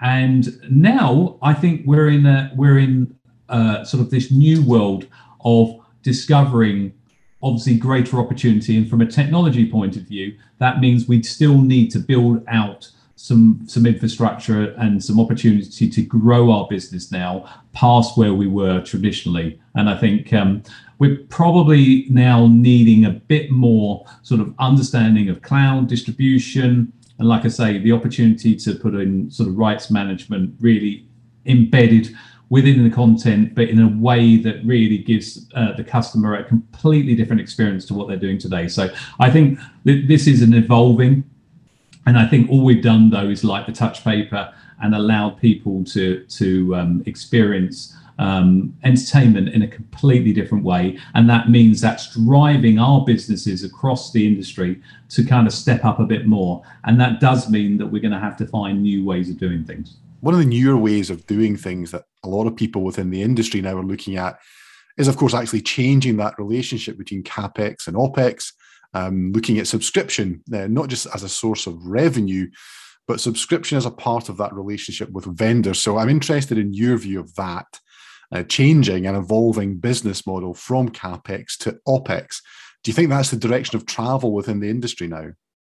And 0.00 0.58
now 0.70 1.36
I 1.42 1.52
think 1.52 1.82
we're 1.84 2.08
in 2.08 2.24
a, 2.24 2.50
we're 2.56 2.78
in 2.78 3.14
uh, 3.50 3.84
sort 3.84 4.02
of 4.02 4.10
this 4.10 4.30
new 4.30 4.62
world 4.62 5.06
of 5.44 5.78
discovering 6.02 6.94
obviously 7.42 7.76
greater 7.76 8.18
opportunity. 8.18 8.76
And 8.76 8.88
from 8.88 9.00
a 9.00 9.06
technology 9.06 9.70
point 9.70 9.96
of 9.96 10.02
view, 10.02 10.36
that 10.58 10.80
means 10.80 11.06
we'd 11.06 11.26
still 11.26 11.60
need 11.60 11.90
to 11.92 11.98
build 11.98 12.44
out 12.48 12.90
some 13.18 13.60
some 13.66 13.84
infrastructure 13.84 14.70
and 14.78 15.02
some 15.02 15.18
opportunity 15.18 15.90
to 15.90 16.02
grow 16.02 16.52
our 16.52 16.68
business 16.68 17.10
now 17.10 17.44
past 17.72 18.16
where 18.16 18.32
we 18.32 18.46
were 18.46 18.80
traditionally. 18.80 19.60
And 19.74 19.90
I 19.90 19.98
think 19.98 20.32
um, 20.32 20.62
we're 20.98 21.18
probably 21.28 22.06
now 22.10 22.46
needing 22.46 23.06
a 23.06 23.10
bit 23.10 23.50
more 23.50 24.04
sort 24.22 24.40
of 24.40 24.54
understanding 24.60 25.28
of 25.30 25.42
cloud 25.42 25.88
distribution. 25.88 26.92
And 27.18 27.28
like 27.28 27.44
I 27.44 27.48
say, 27.48 27.78
the 27.78 27.90
opportunity 27.90 28.54
to 28.54 28.74
put 28.74 28.94
in 28.94 29.30
sort 29.32 29.48
of 29.48 29.58
rights 29.58 29.90
management 29.90 30.54
really 30.60 31.04
embedded 31.46 32.14
within 32.50 32.82
the 32.82 32.90
content, 32.90 33.54
but 33.54 33.68
in 33.68 33.78
a 33.80 33.88
way 33.88 34.36
that 34.36 34.64
really 34.64 34.98
gives 34.98 35.46
uh, 35.54 35.72
the 35.72 35.84
customer 35.84 36.36
a 36.36 36.44
completely 36.44 37.14
different 37.14 37.40
experience 37.40 37.84
to 37.86 37.94
what 37.94 38.08
they're 38.08 38.16
doing 38.16 38.38
today. 38.38 38.68
So 38.68 38.88
I 39.20 39.30
think 39.30 39.58
th- 39.84 40.08
this 40.08 40.26
is 40.26 40.42
an 40.42 40.54
evolving, 40.54 41.24
and 42.06 42.18
I 42.18 42.26
think 42.26 42.50
all 42.50 42.64
we've 42.64 42.82
done 42.82 43.10
though 43.10 43.28
is 43.28 43.44
like 43.44 43.66
the 43.66 43.72
touch 43.72 44.02
paper 44.02 44.52
and 44.80 44.94
allowed 44.94 45.38
people 45.40 45.84
to 45.84 46.24
to 46.24 46.76
um, 46.76 47.02
experience 47.06 47.94
um, 48.18 48.76
entertainment 48.82 49.48
in 49.50 49.62
a 49.62 49.68
completely 49.68 50.32
different 50.32 50.64
way. 50.64 50.98
And 51.14 51.28
that 51.30 51.50
means 51.50 51.80
that's 51.80 52.14
driving 52.14 52.78
our 52.78 53.04
businesses 53.04 53.62
across 53.64 54.10
the 54.10 54.26
industry 54.26 54.82
to 55.10 55.24
kind 55.24 55.46
of 55.46 55.52
step 55.52 55.84
up 55.84 56.00
a 56.00 56.04
bit 56.04 56.26
more. 56.26 56.62
And 56.84 57.00
that 57.00 57.20
does 57.20 57.48
mean 57.48 57.78
that 57.78 57.86
we're 57.86 58.02
going 58.02 58.12
to 58.12 58.18
have 58.18 58.36
to 58.38 58.46
find 58.46 58.82
new 58.82 59.04
ways 59.04 59.30
of 59.30 59.38
doing 59.38 59.64
things. 59.64 59.98
One 60.20 60.34
of 60.34 60.40
the 60.40 60.46
newer 60.46 60.76
ways 60.76 61.10
of 61.10 61.26
doing 61.26 61.56
things 61.56 61.90
that 61.92 62.04
a 62.24 62.28
lot 62.28 62.46
of 62.46 62.56
people 62.56 62.82
within 62.82 63.10
the 63.10 63.22
industry 63.22 63.60
now 63.60 63.76
are 63.78 63.84
looking 63.84 64.16
at 64.16 64.38
is, 64.96 65.08
of 65.08 65.16
course, 65.16 65.34
actually 65.34 65.62
changing 65.62 66.16
that 66.16 66.38
relationship 66.38 66.98
between 66.98 67.22
capex 67.22 67.86
and 67.86 67.96
opex, 67.96 68.52
um, 68.94 69.32
looking 69.32 69.58
at 69.58 69.66
subscription, 69.66 70.42
uh, 70.52 70.66
not 70.66 70.88
just 70.88 71.06
as 71.14 71.22
a 71.22 71.28
source 71.28 71.66
of 71.66 71.84
revenue, 71.86 72.48
but 73.06 73.20
subscription 73.20 73.78
as 73.78 73.86
a 73.86 73.90
part 73.90 74.28
of 74.28 74.36
that 74.38 74.52
relationship 74.52 75.10
with 75.10 75.24
vendors. 75.24 75.80
So 75.80 75.98
I'm 75.98 76.08
interested 76.08 76.58
in 76.58 76.74
your 76.74 76.98
view 76.98 77.20
of 77.20 77.34
that 77.36 77.80
uh, 78.32 78.42
changing 78.42 79.06
and 79.06 79.16
evolving 79.16 79.78
business 79.78 80.26
model 80.26 80.52
from 80.52 80.88
capex 80.88 81.56
to 81.58 81.78
opex. 81.86 82.42
Do 82.82 82.90
you 82.90 82.94
think 82.94 83.08
that's 83.08 83.30
the 83.30 83.36
direction 83.36 83.76
of 83.76 83.86
travel 83.86 84.32
within 84.32 84.60
the 84.60 84.68
industry 84.68 85.06
now? 85.06 85.30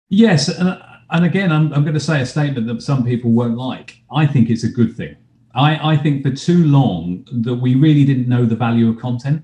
Yes, 0.10 0.48
and, 0.48 0.80
and 1.14 1.26
again, 1.26 1.52
I'm, 1.52 1.72
I'm 1.74 1.84
going 1.84 1.94
to 1.94 2.00
say 2.00 2.22
a 2.22 2.26
statement 2.26 2.68
that 2.68 2.82
some 2.82 3.06
people 3.06 3.32
won't 3.32 3.58
like. 3.58 4.00
I 4.12 4.26
think 4.26 4.50
it's 4.50 4.64
a 4.64 4.70
good 4.70 4.98
thing. 4.98 5.16
I, 5.56 5.94
I 5.94 5.98
think 5.98 6.24
for 6.24 6.32
too 6.32 6.66
long 6.66 7.26
that 7.32 7.56
we 7.56 7.76
really 7.76 8.04
didn't 8.04 8.28
know 8.28 8.46
the 8.46 8.56
value 8.56 8.90
of 8.90 9.00
content 9.00 9.44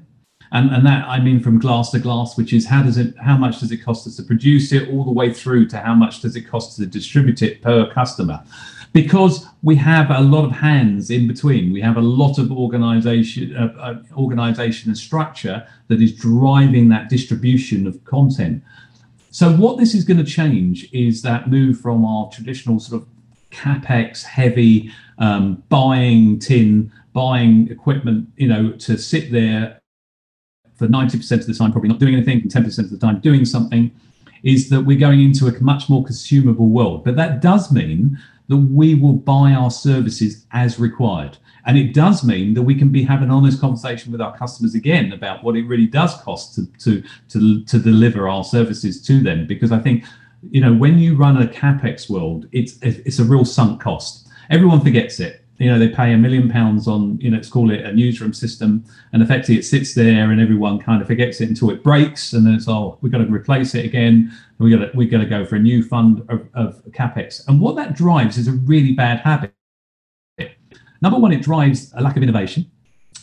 and 0.51 0.71
and 0.71 0.85
that 0.85 1.07
I 1.07 1.19
mean 1.19 1.39
from 1.39 1.59
glass 1.59 1.91
to 1.91 1.99
glass, 1.99 2.38
which 2.38 2.53
is 2.53 2.65
how 2.65 2.83
does 2.83 2.97
it 2.97 3.15
how 3.17 3.38
much 3.38 3.59
does 3.59 3.71
it 3.71 3.77
cost 3.77 4.07
us 4.07 4.15
to 4.15 4.23
produce 4.23 4.71
it, 4.71 4.89
all 4.89 5.03
the 5.03 5.11
way 5.11 5.33
through 5.33 5.67
to 5.67 5.79
how 5.79 5.93
much 5.93 6.21
does 6.21 6.35
it 6.35 6.41
cost 6.41 6.77
to 6.77 6.85
distribute 6.85 7.41
it 7.41 7.61
per 7.61 7.91
customer. 7.93 8.43
because 8.91 9.45
we 9.61 9.75
have 9.75 10.09
a 10.09 10.19
lot 10.19 10.45
of 10.45 10.51
hands 10.51 11.11
in 11.11 11.27
between. 11.27 11.71
We 11.71 11.81
have 11.81 11.97
a 11.97 12.01
lot 12.01 12.39
of 12.39 12.51
organization, 12.51 13.55
uh, 13.55 13.71
uh, 13.79 14.01
organization 14.17 14.89
and 14.89 14.97
structure 14.97 15.67
that 15.89 16.01
is 16.01 16.15
driving 16.15 16.89
that 16.89 17.07
distribution 17.07 17.85
of 17.85 18.03
content. 18.05 18.63
So 19.31 19.51
what 19.55 19.77
this 19.77 19.93
is 19.93 20.03
going 20.03 20.17
to 20.17 20.24
change 20.24 20.91
is 20.91 21.21
that 21.21 21.50
move 21.50 21.79
from 21.79 22.03
our 22.03 22.29
traditional 22.29 22.79
sort 22.79 23.01
of 23.01 23.07
capex 23.51 24.24
heavy 24.24 24.91
um, 25.19 25.63
buying 25.69 26.39
tin, 26.39 26.91
buying 27.13 27.69
equipment, 27.69 28.29
you 28.38 28.48
know, 28.48 28.71
to 28.74 28.98
sit 28.98 29.31
there 29.31 29.79
for 30.75 30.88
90% 30.88 31.31
of 31.31 31.45
the 31.45 31.53
time, 31.53 31.71
probably 31.71 31.89
not 31.89 32.00
doing 32.00 32.15
anything, 32.15 32.41
and 32.41 32.51
10% 32.51 32.79
of 32.79 32.89
the 32.89 32.98
time 32.98 33.19
doing 33.19 33.45
something, 33.45 33.91
is 34.43 34.69
that 34.69 34.81
we're 34.81 34.98
going 34.98 35.21
into 35.21 35.48
a 35.48 35.62
much 35.62 35.89
more 35.89 36.03
consumable 36.03 36.69
world. 36.69 37.03
But 37.03 37.17
that 37.17 37.41
does 37.41 37.71
mean 37.71 38.17
that 38.50 38.58
we 38.58 38.96
will 38.96 39.13
buy 39.13 39.53
our 39.53 39.72
services 39.72 40.46
as 40.51 40.79
required. 40.79 41.38
And 41.65 41.77
it 41.77 41.94
does 41.94 42.24
mean 42.24 42.53
that 42.56 42.63
we 42.63 42.75
can 42.75 42.89
be 42.89 43.03
having 43.03 43.25
an 43.25 43.32
honest 43.32 43.62
conversation 43.62 44.12
with 44.12 44.22
our 44.22 44.36
customers 44.38 44.75
again 44.75 45.13
about 45.13 45.44
what 45.44 45.56
it 45.56 45.63
really 45.63 45.88
does 45.88 46.15
cost 46.22 46.56
to 46.56 46.65
to 46.79 47.03
to, 47.29 47.63
to 47.63 47.79
deliver 47.79 48.27
our 48.27 48.44
services 48.44 49.01
to 49.03 49.22
them. 49.22 49.46
Because 49.46 49.72
I 49.72 49.79
think, 49.79 50.03
you 50.50 50.62
know, 50.62 50.74
when 50.74 50.98
you 50.98 51.15
run 51.15 51.41
a 51.41 51.48
capex 51.48 52.10
world, 52.10 52.48
it's 52.51 52.77
it's 52.82 53.20
a 53.20 53.24
real 53.24 53.46
sunk 53.46 53.82
cost. 53.82 54.27
Everyone 54.50 54.82
forgets 54.82 55.20
it 55.20 55.38
you 55.59 55.69
know 55.69 55.77
they 55.77 55.89
pay 55.89 56.13
a 56.13 56.17
million 56.17 56.49
pounds 56.49 56.87
on 56.87 57.19
you 57.19 57.29
know 57.29 57.37
let's 57.37 57.49
call 57.49 57.69
it 57.69 57.81
a 57.81 57.93
newsroom 57.93 58.33
system 58.33 58.83
and 59.13 59.21
effectively 59.21 59.57
it 59.57 59.63
sits 59.63 59.93
there 59.93 60.31
and 60.31 60.41
everyone 60.41 60.79
kind 60.79 61.01
of 61.01 61.07
forgets 61.07 61.41
it 61.41 61.49
until 61.49 61.69
it 61.69 61.83
breaks 61.83 62.33
and 62.33 62.47
then 62.47 62.55
it's 62.55 62.67
oh 62.67 62.97
we've 63.01 63.11
got 63.11 63.19
to 63.19 63.25
replace 63.25 63.75
it 63.75 63.85
again 63.85 64.31
we 64.59 64.69
got 64.71 64.91
to 64.91 64.91
we 64.95 65.07
got 65.07 65.19
to 65.19 65.25
go 65.25 65.45
for 65.45 65.55
a 65.55 65.59
new 65.59 65.81
fund 65.81 66.23
of, 66.29 66.47
of 66.53 66.83
capex. 66.91 67.47
And 67.47 67.59
what 67.59 67.75
that 67.77 67.95
drives 67.95 68.37
is 68.37 68.47
a 68.47 68.51
really 68.51 68.91
bad 68.91 69.19
habit. 69.21 69.53
Number 71.01 71.17
one 71.17 71.31
it 71.31 71.41
drives 71.41 71.91
a 71.95 72.01
lack 72.01 72.17
of 72.17 72.23
innovation. 72.23 72.69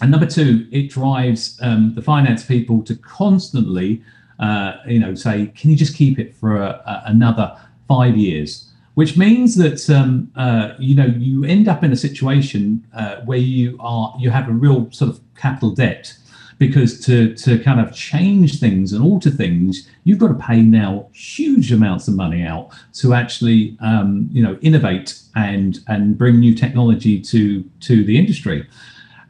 And 0.00 0.10
number 0.10 0.26
two 0.26 0.66
it 0.72 0.88
drives 0.88 1.58
um, 1.62 1.94
the 1.94 2.02
finance 2.02 2.44
people 2.44 2.82
to 2.84 2.96
constantly 2.96 4.02
uh, 4.40 4.76
you 4.86 4.98
know 4.98 5.14
say 5.14 5.46
can 5.54 5.70
you 5.70 5.76
just 5.76 5.94
keep 5.94 6.18
it 6.18 6.34
for 6.34 6.56
a, 6.56 6.68
a, 6.86 7.02
another 7.06 7.56
five 7.86 8.16
years 8.16 8.72
which 8.96 9.14
means 9.14 9.56
that 9.56 9.90
um, 9.90 10.32
uh, 10.36 10.72
you 10.78 10.94
know 10.94 11.04
you 11.04 11.44
end 11.44 11.68
up 11.68 11.84
in 11.84 11.92
a 11.92 11.96
situation 11.96 12.82
uh, 12.94 13.16
where 13.26 13.38
you 13.38 13.76
are 13.78 14.14
you 14.18 14.30
have 14.30 14.48
a 14.48 14.52
real 14.52 14.90
sort 14.90 15.10
of 15.10 15.20
capital 15.36 15.70
debt. 15.70 16.16
Because 16.58 17.04
to 17.04 17.34
to 17.34 17.58
kind 17.58 17.80
of 17.80 17.94
change 17.94 18.58
things 18.58 18.94
and 18.94 19.04
alter 19.04 19.28
things 19.28 19.86
you've 20.04 20.18
got 20.18 20.28
to 20.28 20.40
pay 20.50 20.62
now 20.62 21.06
huge 21.12 21.70
amounts 21.70 22.08
of 22.08 22.14
money 22.14 22.42
out 22.42 22.70
to 22.94 23.12
actually 23.12 23.76
um, 23.80 24.30
you 24.32 24.42
know 24.42 24.56
innovate 24.62 25.20
and 25.34 25.80
and 25.86 26.16
bring 26.16 26.40
new 26.40 26.54
technology 26.54 27.20
to 27.20 27.62
to 27.80 28.04
the 28.04 28.16
industry 28.18 28.66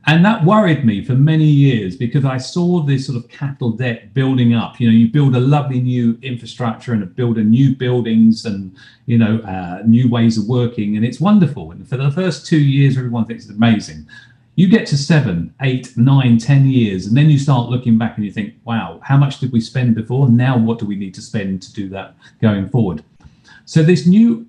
and 0.09 0.25
that 0.25 0.45
worried 0.45 0.85
me 0.85 1.05
for 1.05 1.15
many 1.15 1.45
years 1.45 1.97
because 1.97 2.25
I 2.25 2.37
saw 2.37 2.81
this 2.81 3.07
sort 3.07 3.19
of 3.19 3.29
capital 3.29 3.71
debt 3.71 4.15
building 4.15 4.55
up. 4.55 4.79
You 4.79 4.89
know, 4.89 4.97
you 4.97 5.09
build 5.09 5.35
a 5.35 5.41
lovely 5.41 5.81
new 5.81 6.17
infrastructure 6.23 6.93
and 6.93 7.15
build 7.17 7.39
a 7.39 7.43
new 7.43 7.75
buildings 7.75 8.45
and 8.45 8.77
you 9.07 9.19
know 9.19 9.39
uh, 9.41 9.83
new 9.85 10.09
ways 10.09 10.39
of 10.39 10.47
working, 10.47 10.97
and 10.97 11.05
it's 11.05 11.19
wonderful. 11.19 11.73
And 11.73 11.89
for 11.89 11.97
the 11.97 12.11
first 12.13 12.47
two 12.47 12.61
years, 12.61 12.97
everyone 12.97 13.25
thinks 13.25 13.47
it's 13.47 13.55
amazing. 13.55 14.07
You 14.55 14.69
get 14.69 14.87
to 14.87 14.97
seven, 14.97 15.53
eight, 15.61 15.97
nine, 15.97 16.39
ten 16.39 16.67
years, 16.67 17.07
and 17.07 17.17
then 17.17 17.29
you 17.29 17.39
start 17.39 17.69
looking 17.69 17.99
back 17.99 18.17
and 18.17 18.25
you 18.25 18.31
think, 18.31 18.55
"Wow, 18.65 19.01
how 19.03 19.17
much 19.17 19.41
did 19.41 19.51
we 19.51 19.61
spend 19.61 19.97
before? 19.97 20.29
Now, 20.29 20.57
what 20.57 20.79
do 20.79 20.87
we 20.87 20.95
need 20.95 21.15
to 21.15 21.21
spend 21.21 21.63
to 21.63 21.73
do 21.73 21.89
that 21.89 22.15
going 22.41 22.69
forward?" 22.69 23.03
So 23.65 23.83
this 23.83 24.07
new 24.07 24.47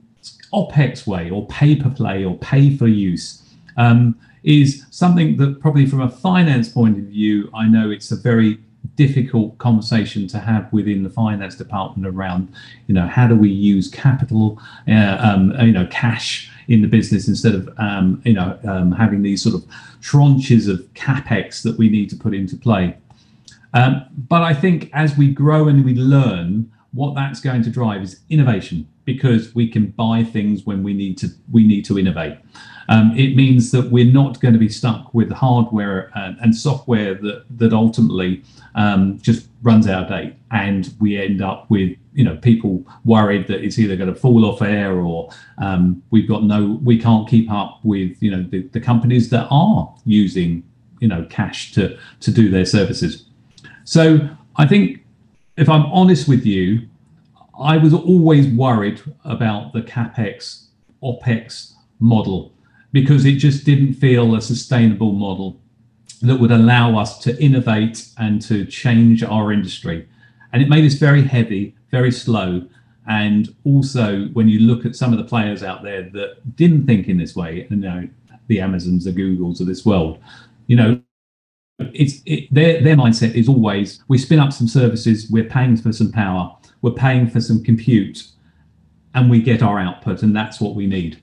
OPEX 0.54 1.08
way, 1.08 1.32
or 1.32 1.48
pay 1.48 1.76
per 1.76 1.90
play, 1.90 2.24
or 2.24 2.38
pay 2.38 2.78
for 2.78 2.88
use. 2.88 3.42
Um, 3.76 4.16
is 4.48 4.86
something 4.92 5.36
that 5.36 5.60
probably 5.60 5.86
from 5.86 6.00
a 6.00 6.10
finance 6.10 6.70
point 6.70 6.98
of 6.98 7.04
view, 7.04 7.50
I 7.54 7.68
know 7.68 7.92
it's 7.92 8.12
a 8.12 8.16
very 8.16 8.58
difficult 8.96 9.58
conversation 9.58 10.26
to 10.26 10.40
have 10.40 10.72
within 10.72 11.04
the 11.04 11.10
finance 11.10 11.56
department 11.56 12.08
around, 12.08 12.48
you 12.88 12.94
know, 12.94 13.06
how 13.06 13.28
do 13.28 13.36
we 13.36 13.50
use 13.50 13.90
capital, 13.90 14.58
uh, 14.88 15.18
um, 15.20 15.54
you 15.60 15.74
know, 15.74 15.86
cash 15.92 16.50
in 16.70 16.82
the 16.82 16.88
business 16.88 17.28
instead 17.28 17.56
of, 17.56 17.70
um, 17.78 18.22
you 18.24 18.32
know, 18.32 18.58
um, 18.66 18.94
having 18.94 19.22
these 19.22 19.44
sort 19.44 19.54
of 19.54 19.66
tranches 20.00 20.70
of 20.72 20.80
capex 20.94 21.62
that 21.62 21.78
we 21.78 21.90
need 21.90 22.10
to 22.10 22.16
put 22.16 22.34
into 22.34 22.56
play. 22.56 22.96
Um, 23.74 24.06
but 24.30 24.44
I 24.44 24.54
think 24.54 24.90
as 24.94 25.18
we 25.18 25.30
grow 25.30 25.68
and 25.68 25.84
we 25.84 25.94
learn, 25.94 26.72
what 26.94 27.16
that's 27.16 27.42
going 27.42 27.64
to 27.64 27.70
drive 27.70 28.02
is 28.02 28.22
innovation 28.30 28.88
because 29.04 29.54
we 29.54 29.68
can 29.68 29.88
buy 29.88 30.24
things 30.24 30.66
when 30.66 30.84
we 30.84 30.94
need 30.94 31.18
to 31.18 31.28
we 31.52 31.68
need 31.68 31.84
to 31.86 32.00
innovate 32.00 32.38
um, 32.90 33.16
it 33.18 33.36
means 33.36 33.72
that 33.72 33.90
we're 33.92 34.12
not 34.12 34.40
going 34.40 34.54
to 34.54 34.60
be 34.60 34.70
stuck 34.70 35.14
with 35.14 35.32
hardware 35.32 36.12
and, 36.16 36.38
and 36.40 36.56
software 36.56 37.16
that 37.16 37.46
that 37.58 37.74
ultimately 37.74 38.44
um, 38.76 39.20
just 39.20 39.48
runs 39.62 39.88
out 39.88 40.04
of 40.04 40.10
date, 40.10 40.36
and 40.52 40.94
we 41.00 41.18
end 41.18 41.42
up 41.42 41.70
with 41.70 41.98
you 42.14 42.24
know 42.24 42.38
people 42.38 42.86
worried 43.06 43.48
that 43.48 43.64
it's 43.64 43.78
either 43.78 43.96
going 43.96 44.14
to 44.14 44.20
fall 44.20 44.46
off 44.46 44.62
air 44.62 45.00
or 45.00 45.30
um, 45.58 46.02
we've 46.12 46.28
got 46.28 46.44
no 46.44 46.80
we 46.84 47.00
can't 47.00 47.28
keep 47.28 47.52
up 47.52 47.80
with 47.84 48.22
you 48.22 48.32
know 48.32 48.44
the, 48.44 48.64
the 48.70 48.80
companies 48.80 49.30
that 49.30 49.48
are 49.52 49.94
using 50.06 50.64
you 51.00 51.08
know 51.08 51.26
cash 51.30 51.72
to 51.74 51.98
to 52.22 52.32
do 52.32 52.50
their 52.50 52.66
services. 52.66 53.26
So 53.84 54.30
I 54.56 54.68
think 54.68 55.04
if 55.58 55.70
I'm 55.70 55.86
honest 55.88 56.28
with 56.28 56.46
you, 56.46 56.88
I 57.60 57.78
was 57.78 57.94
always 57.94 58.48
worried 58.48 59.02
about 59.26 59.74
the 59.74 59.82
capex 59.82 60.68
opex 61.04 61.74
model 62.00 62.52
because 62.92 63.26
it 63.26 63.36
just 63.36 63.66
didn't 63.66 63.94
feel 63.94 64.36
a 64.36 64.42
sustainable 64.42 65.12
model 65.12 65.60
that 66.22 66.38
would 66.38 66.52
allow 66.52 66.98
us 66.98 67.20
to 67.20 67.40
innovate 67.42 68.08
and 68.18 68.42
to 68.42 68.66
change 68.66 69.24
our 69.24 69.52
industry. 69.52 70.08
And 70.54 70.62
it 70.62 70.70
made 70.70 70.86
us 70.86 70.96
very 70.96 71.22
heavy, 71.22 71.76
very 71.92 72.12
slow. 72.12 72.66
And 73.08 73.54
also, 73.64 74.26
when 74.30 74.50
you 74.50 74.60
look 74.60 74.86
at 74.86 74.96
some 74.96 75.12
of 75.12 75.20
the 75.20 75.26
players 75.26 75.64
out 75.64 75.84
there 75.84 76.04
that 76.12 76.56
didn't 76.56 76.86
think 76.86 77.08
in 77.08 77.18
this 77.18 77.36
way, 77.36 77.68
you 77.70 77.76
know, 77.76 78.08
the 78.48 78.60
Amazons, 78.60 79.06
the 79.06 79.12
Googles 79.12 79.60
of 79.60 79.68
this 79.68 79.86
world, 79.86 80.20
you 80.68 80.76
know, 80.76 81.02
it's 81.80 82.22
it, 82.26 82.52
their 82.54 82.82
their 82.82 82.96
mindset 82.96 83.36
is 83.36 83.48
always 83.48 84.04
we 84.08 84.18
spin 84.18 84.40
up 84.40 84.52
some 84.52 84.68
services, 84.68 85.30
we're 85.30 85.44
paying 85.44 85.78
for 85.78 85.94
some 85.94 86.12
power, 86.12 86.56
we're 86.82 86.92
paying 86.92 87.30
for 87.30 87.40
some 87.40 87.64
compute, 87.64 88.28
and 89.14 89.30
we 89.30 89.42
get 89.42 89.62
our 89.62 89.80
output, 89.80 90.24
and 90.24 90.36
that's 90.36 90.60
what 90.60 90.76
we 90.76 90.88
need. 90.88 91.22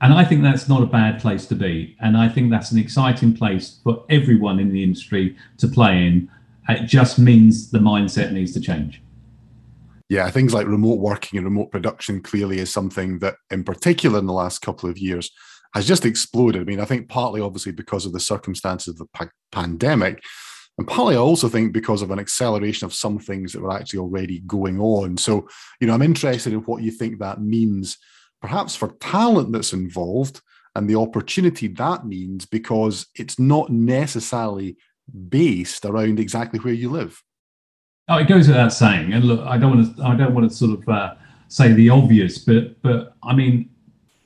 And 0.00 0.12
I 0.12 0.24
think 0.24 0.42
that's 0.42 0.68
not 0.68 0.82
a 0.82 0.86
bad 0.86 1.20
place 1.20 1.46
to 1.46 1.54
be. 1.54 1.96
And 2.00 2.16
I 2.16 2.28
think 2.28 2.50
that's 2.50 2.70
an 2.70 2.78
exciting 2.78 3.34
place 3.34 3.80
for 3.82 4.04
everyone 4.10 4.58
in 4.60 4.70
the 4.70 4.82
industry 4.82 5.36
to 5.58 5.68
play 5.68 6.06
in. 6.06 6.30
It 6.68 6.86
just 6.86 7.18
means 7.18 7.70
the 7.70 7.78
mindset 7.78 8.32
needs 8.32 8.52
to 8.52 8.60
change. 8.60 9.02
Yeah, 10.08 10.30
things 10.30 10.54
like 10.54 10.66
remote 10.66 10.98
working 10.98 11.38
and 11.38 11.46
remote 11.46 11.72
production 11.72 12.20
clearly 12.20 12.58
is 12.58 12.72
something 12.72 13.18
that, 13.20 13.36
in 13.50 13.64
particular, 13.64 14.18
in 14.18 14.26
the 14.26 14.32
last 14.32 14.60
couple 14.60 14.88
of 14.88 14.98
years, 14.98 15.30
has 15.74 15.86
just 15.86 16.04
exploded. 16.04 16.62
I 16.62 16.64
mean, 16.64 16.80
I 16.80 16.84
think 16.84 17.08
partly 17.08 17.40
obviously 17.40 17.72
because 17.72 18.06
of 18.06 18.12
the 18.12 18.20
circumstances 18.20 18.88
of 18.88 18.98
the 18.98 19.06
pa- 19.12 19.30
pandemic, 19.50 20.22
and 20.78 20.86
partly 20.86 21.16
I 21.16 21.18
also 21.18 21.48
think 21.48 21.72
because 21.72 22.02
of 22.02 22.10
an 22.10 22.18
acceleration 22.18 22.84
of 22.84 22.94
some 22.94 23.18
things 23.18 23.52
that 23.52 23.62
were 23.62 23.72
actually 23.72 24.00
already 24.00 24.40
going 24.40 24.78
on. 24.78 25.16
So, 25.16 25.48
you 25.80 25.86
know, 25.86 25.94
I'm 25.94 26.02
interested 26.02 26.52
in 26.52 26.60
what 26.60 26.82
you 26.82 26.90
think 26.90 27.18
that 27.18 27.40
means 27.40 27.96
perhaps 28.40 28.76
for 28.76 28.96
talent 29.00 29.52
that's 29.52 29.72
involved 29.72 30.40
and 30.74 30.88
the 30.88 30.96
opportunity 30.96 31.68
that 31.68 32.06
means 32.06 32.44
because 32.44 33.06
it's 33.14 33.38
not 33.38 33.70
necessarily 33.70 34.76
based 35.28 35.84
around 35.84 36.20
exactly 36.20 36.58
where 36.60 36.74
you 36.74 36.90
live. 36.90 37.22
Oh, 38.08 38.18
it 38.18 38.28
goes 38.28 38.46
without 38.46 38.72
saying. 38.72 39.14
And 39.14 39.24
look, 39.24 39.40
I 39.40 39.56
don't 39.56 39.74
want 39.74 39.96
to, 39.96 40.04
I 40.04 40.14
don't 40.14 40.34
want 40.34 40.48
to 40.50 40.54
sort 40.54 40.78
of 40.78 40.88
uh, 40.88 41.14
say 41.48 41.72
the 41.72 41.88
obvious, 41.88 42.38
but, 42.38 42.80
but 42.82 43.14
I 43.22 43.34
mean, 43.34 43.70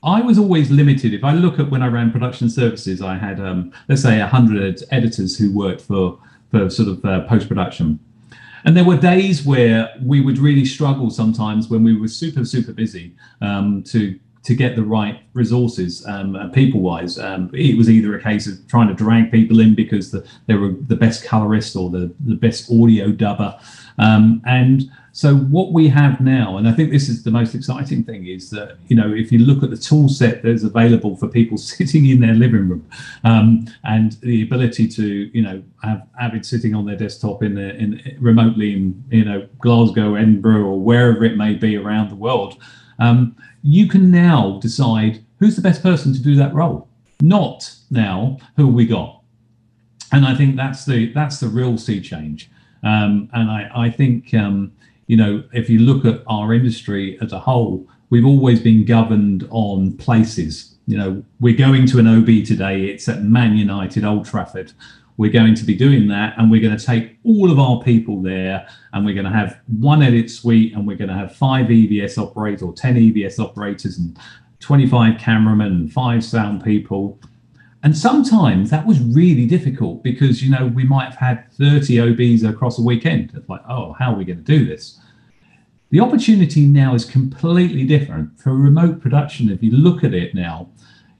I 0.03 0.21
was 0.21 0.37
always 0.37 0.69
limited. 0.71 1.13
If 1.13 1.23
I 1.23 1.33
look 1.33 1.59
at 1.59 1.69
when 1.69 1.81
I 1.81 1.87
ran 1.87 2.11
production 2.11 2.49
services, 2.49 3.01
I 3.01 3.17
had, 3.17 3.39
um, 3.39 3.71
let's 3.87 4.01
say, 4.01 4.19
hundred 4.19 4.83
editors 4.91 5.37
who 5.37 5.53
worked 5.53 5.81
for 5.81 6.19
for 6.49 6.69
sort 6.69 6.89
of 6.89 7.05
uh, 7.05 7.21
post 7.27 7.47
production. 7.47 7.99
And 8.65 8.75
there 8.75 8.83
were 8.83 8.97
days 8.97 9.45
where 9.45 9.93
we 10.03 10.21
would 10.21 10.37
really 10.37 10.65
struggle 10.65 11.09
sometimes 11.09 11.69
when 11.69 11.83
we 11.83 11.97
were 11.97 12.07
super, 12.07 12.45
super 12.45 12.73
busy 12.73 13.15
um, 13.41 13.83
to 13.83 14.19
to 14.43 14.55
get 14.55 14.75
the 14.75 14.83
right 14.83 15.21
resources, 15.33 16.05
um, 16.07 16.35
uh, 16.35 16.49
people 16.49 16.81
wise. 16.81 17.19
Um, 17.19 17.51
it 17.53 17.77
was 17.77 17.89
either 17.89 18.15
a 18.15 18.23
case 18.23 18.47
of 18.47 18.67
trying 18.67 18.87
to 18.87 18.93
drag 18.93 19.31
people 19.31 19.59
in 19.59 19.75
because 19.75 20.09
the, 20.09 20.25
they 20.47 20.55
were 20.55 20.73
the 20.87 20.95
best 20.95 21.23
colorist 21.23 21.75
or 21.75 21.91
the, 21.91 22.11
the 22.25 22.33
best 22.33 22.71
audio 22.71 23.11
dubber. 23.11 23.61
Um, 23.99 24.41
and 24.45 24.91
so 25.13 25.35
what 25.35 25.73
we 25.73 25.89
have 25.89 26.21
now, 26.21 26.57
and 26.57 26.67
I 26.67 26.71
think 26.71 26.89
this 26.89 27.09
is 27.09 27.23
the 27.23 27.31
most 27.31 27.53
exciting 27.53 28.03
thing, 28.03 28.27
is 28.27 28.49
that 28.51 28.77
you 28.87 28.95
know 28.95 29.13
if 29.13 29.31
you 29.31 29.39
look 29.39 29.61
at 29.61 29.69
the 29.69 29.77
tool 29.77 30.07
set 30.07 30.41
that's 30.41 30.63
available 30.63 31.17
for 31.17 31.27
people 31.27 31.57
sitting 31.73 32.07
in 32.07 32.21
their 32.21 32.33
living 32.33 32.69
room, 32.69 32.87
um, 33.23 33.67
and 33.83 34.13
the 34.21 34.43
ability 34.43 34.87
to 34.87 35.05
you 35.33 35.41
know 35.41 35.61
have 35.83 36.07
Avid 36.19 36.45
sitting 36.45 36.73
on 36.73 36.85
their 36.85 36.95
desktop 36.95 37.43
in, 37.43 37.55
the, 37.55 37.75
in 37.75 38.17
remotely 38.19 38.73
in 38.73 39.03
you 39.09 39.25
know 39.25 39.47
Glasgow, 39.59 40.15
Edinburgh, 40.15 40.63
or 40.63 40.79
wherever 40.79 41.25
it 41.25 41.35
may 41.35 41.55
be 41.55 41.75
around 41.75 42.09
the 42.09 42.15
world, 42.15 42.57
um, 42.99 43.35
you 43.63 43.87
can 43.87 44.11
now 44.11 44.59
decide 44.61 45.23
who's 45.39 45.55
the 45.57 45.61
best 45.61 45.83
person 45.83 46.13
to 46.13 46.19
do 46.21 46.35
that 46.35 46.53
role? 46.53 46.87
Not 47.21 47.73
now 47.89 48.37
who 48.55 48.67
we 48.67 48.85
got. 48.85 49.21
And 50.13 50.25
I 50.25 50.35
think 50.35 50.55
that's 50.55 50.85
the 50.85 51.11
that's 51.13 51.39
the 51.39 51.47
real 51.47 51.77
sea 51.77 51.99
change. 51.99 52.49
Um, 52.83 53.29
and 53.33 53.51
I, 53.51 53.69
I 53.75 53.89
think 53.89 54.33
um, 54.33 54.71
you 55.07 55.17
know 55.17 55.43
if 55.53 55.69
you 55.69 55.79
look 55.79 56.05
at 56.05 56.23
our 56.27 56.53
industry 56.53 57.17
as 57.21 57.33
a 57.33 57.39
whole, 57.39 57.87
we've 58.09 58.25
always 58.25 58.59
been 58.61 58.85
governed 58.85 59.47
on 59.49 59.97
places. 59.97 60.75
You 60.87 60.97
know, 60.97 61.23
we're 61.39 61.57
going 61.57 61.87
to 61.87 61.99
an 61.99 62.07
OB 62.07 62.45
today. 62.45 62.85
It's 62.85 63.07
at 63.07 63.23
Man 63.23 63.55
United, 63.55 64.03
Old 64.03 64.25
Trafford. 64.25 64.73
We're 65.17 65.31
going 65.31 65.55
to 65.55 65.65
be 65.65 65.75
doing 65.75 66.07
that, 66.07 66.33
and 66.37 66.49
we're 66.49 66.61
going 66.61 66.77
to 66.77 66.83
take 66.83 67.17
all 67.23 67.51
of 67.51 67.59
our 67.59 67.81
people 67.81 68.21
there, 68.21 68.67
and 68.93 69.05
we're 69.05 69.13
going 69.13 69.31
to 69.31 69.37
have 69.37 69.59
one 69.67 70.01
edit 70.01 70.29
suite, 70.29 70.73
and 70.73 70.87
we're 70.87 70.97
going 70.97 71.09
to 71.09 71.15
have 71.15 71.35
five 71.35 71.67
EVS 71.67 72.17
operators 72.17 72.61
or 72.61 72.73
ten 72.73 72.95
EVS 72.95 73.39
operators, 73.39 73.97
and 73.97 74.17
25 74.61 75.19
cameramen 75.19 75.71
and 75.71 75.93
five 75.93 76.23
sound 76.23 76.63
people. 76.63 77.19
And 77.83 77.97
sometimes 77.97 78.69
that 78.69 78.85
was 78.85 78.99
really 78.99 79.47
difficult 79.47 80.03
because, 80.03 80.43
you 80.43 80.51
know, 80.51 80.67
we 80.67 80.83
might 80.83 81.05
have 81.05 81.15
had 81.15 81.51
30 81.53 81.99
OBs 81.99 82.43
across 82.43 82.77
a 82.77 82.81
weekend. 82.81 83.31
It's 83.35 83.49
like, 83.49 83.61
oh, 83.67 83.93
how 83.93 84.13
are 84.13 84.15
we 84.15 84.23
going 84.23 84.43
to 84.43 84.43
do 84.43 84.65
this? 84.65 84.99
The 85.89 85.99
opportunity 85.99 86.65
now 86.67 86.93
is 86.93 87.05
completely 87.05 87.83
different. 87.85 88.39
For 88.39 88.53
remote 88.53 89.01
production, 89.01 89.49
if 89.49 89.63
you 89.63 89.71
look 89.71 90.03
at 90.03 90.13
it 90.13 90.35
now, 90.35 90.69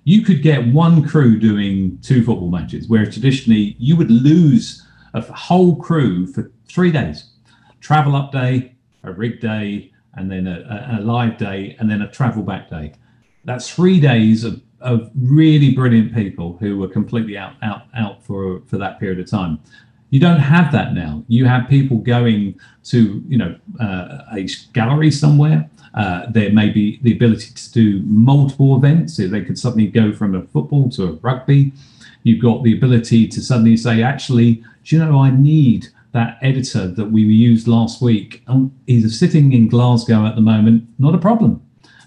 you 0.04 0.24
could 0.24 0.42
get 0.42 0.68
one 0.68 1.08
crew 1.08 1.40
doing 1.40 2.00
two 2.02 2.24
football 2.24 2.50
matches, 2.50 2.88
where 2.88 3.06
traditionally 3.06 3.76
you 3.80 3.96
would 3.96 4.10
lose 4.10 4.86
a 5.14 5.22
whole 5.22 5.76
crew 5.76 6.26
for 6.28 6.52
three 6.68 6.92
days 6.92 7.26
travel 7.82 8.16
up 8.16 8.32
day, 8.32 8.76
a 9.04 9.12
rig 9.12 9.42
day, 9.42 9.92
and 10.14 10.32
then 10.32 10.48
a, 10.48 11.00
a 11.00 11.02
live 11.02 11.38
day, 11.38 11.76
and 11.80 11.90
then 11.90 12.02
a 12.04 12.12
travel 12.12 12.44
back 12.44 12.70
day. 12.70 12.94
That's 13.44 13.74
three 13.74 14.00
days 14.00 14.44
of, 14.44 14.62
of 14.82 15.10
really 15.16 15.74
brilliant 15.74 16.14
people 16.14 16.58
who 16.60 16.78
were 16.78 16.88
completely 16.88 17.38
out, 17.38 17.54
out, 17.62 17.84
out 17.96 18.24
for, 18.24 18.62
for 18.68 18.78
that 18.78 19.00
period 19.00 19.20
of 19.20 19.30
time. 19.30 19.60
You 20.10 20.20
don't 20.20 20.40
have 20.40 20.72
that 20.74 20.94
now. 20.94 21.24
You 21.28 21.46
have 21.46 21.70
people 21.70 21.98
going 21.98 22.60
to, 22.86 23.24
you 23.28 23.38
know, 23.38 23.56
uh, 23.80 24.24
a 24.34 24.48
gallery 24.74 25.10
somewhere. 25.10 25.70
Uh, 25.94 26.26
there 26.30 26.52
may 26.52 26.70
be 26.70 27.00
the 27.02 27.14
ability 27.14 27.54
to 27.54 27.72
do 27.72 28.02
multiple 28.06 28.76
events. 28.76 29.16
So 29.16 29.28
they 29.28 29.42
could 29.42 29.58
suddenly 29.58 29.88
go 29.88 30.12
from 30.12 30.36
a 30.36 30.44
football 30.48 30.90
to 30.92 31.04
a 31.04 31.12
rugby. 31.14 31.72
You've 32.24 32.42
got 32.42 32.64
the 32.64 32.76
ability 32.76 33.28
to 33.30 33.42
suddenly 33.42 33.78
say, 33.78 34.04
actually, 34.04 34.64
do 34.84 34.96
you 34.96 35.00
know, 35.04 35.20
I 35.20 35.32
need 35.32 35.88
that 36.12 36.38
editor 36.42 36.88
that 36.88 37.06
we 37.06 37.22
used 37.22 37.68
last 37.68 38.02
week. 38.02 38.44
Um, 38.48 38.74
he's 38.88 39.18
sitting 39.18 39.54
in 39.54 39.70
Glasgow 39.70 40.26
at 40.26 40.36
the 40.36 40.42
moment. 40.42 40.88
Not 41.00 41.16
a 41.16 41.18
problem. 41.18 41.62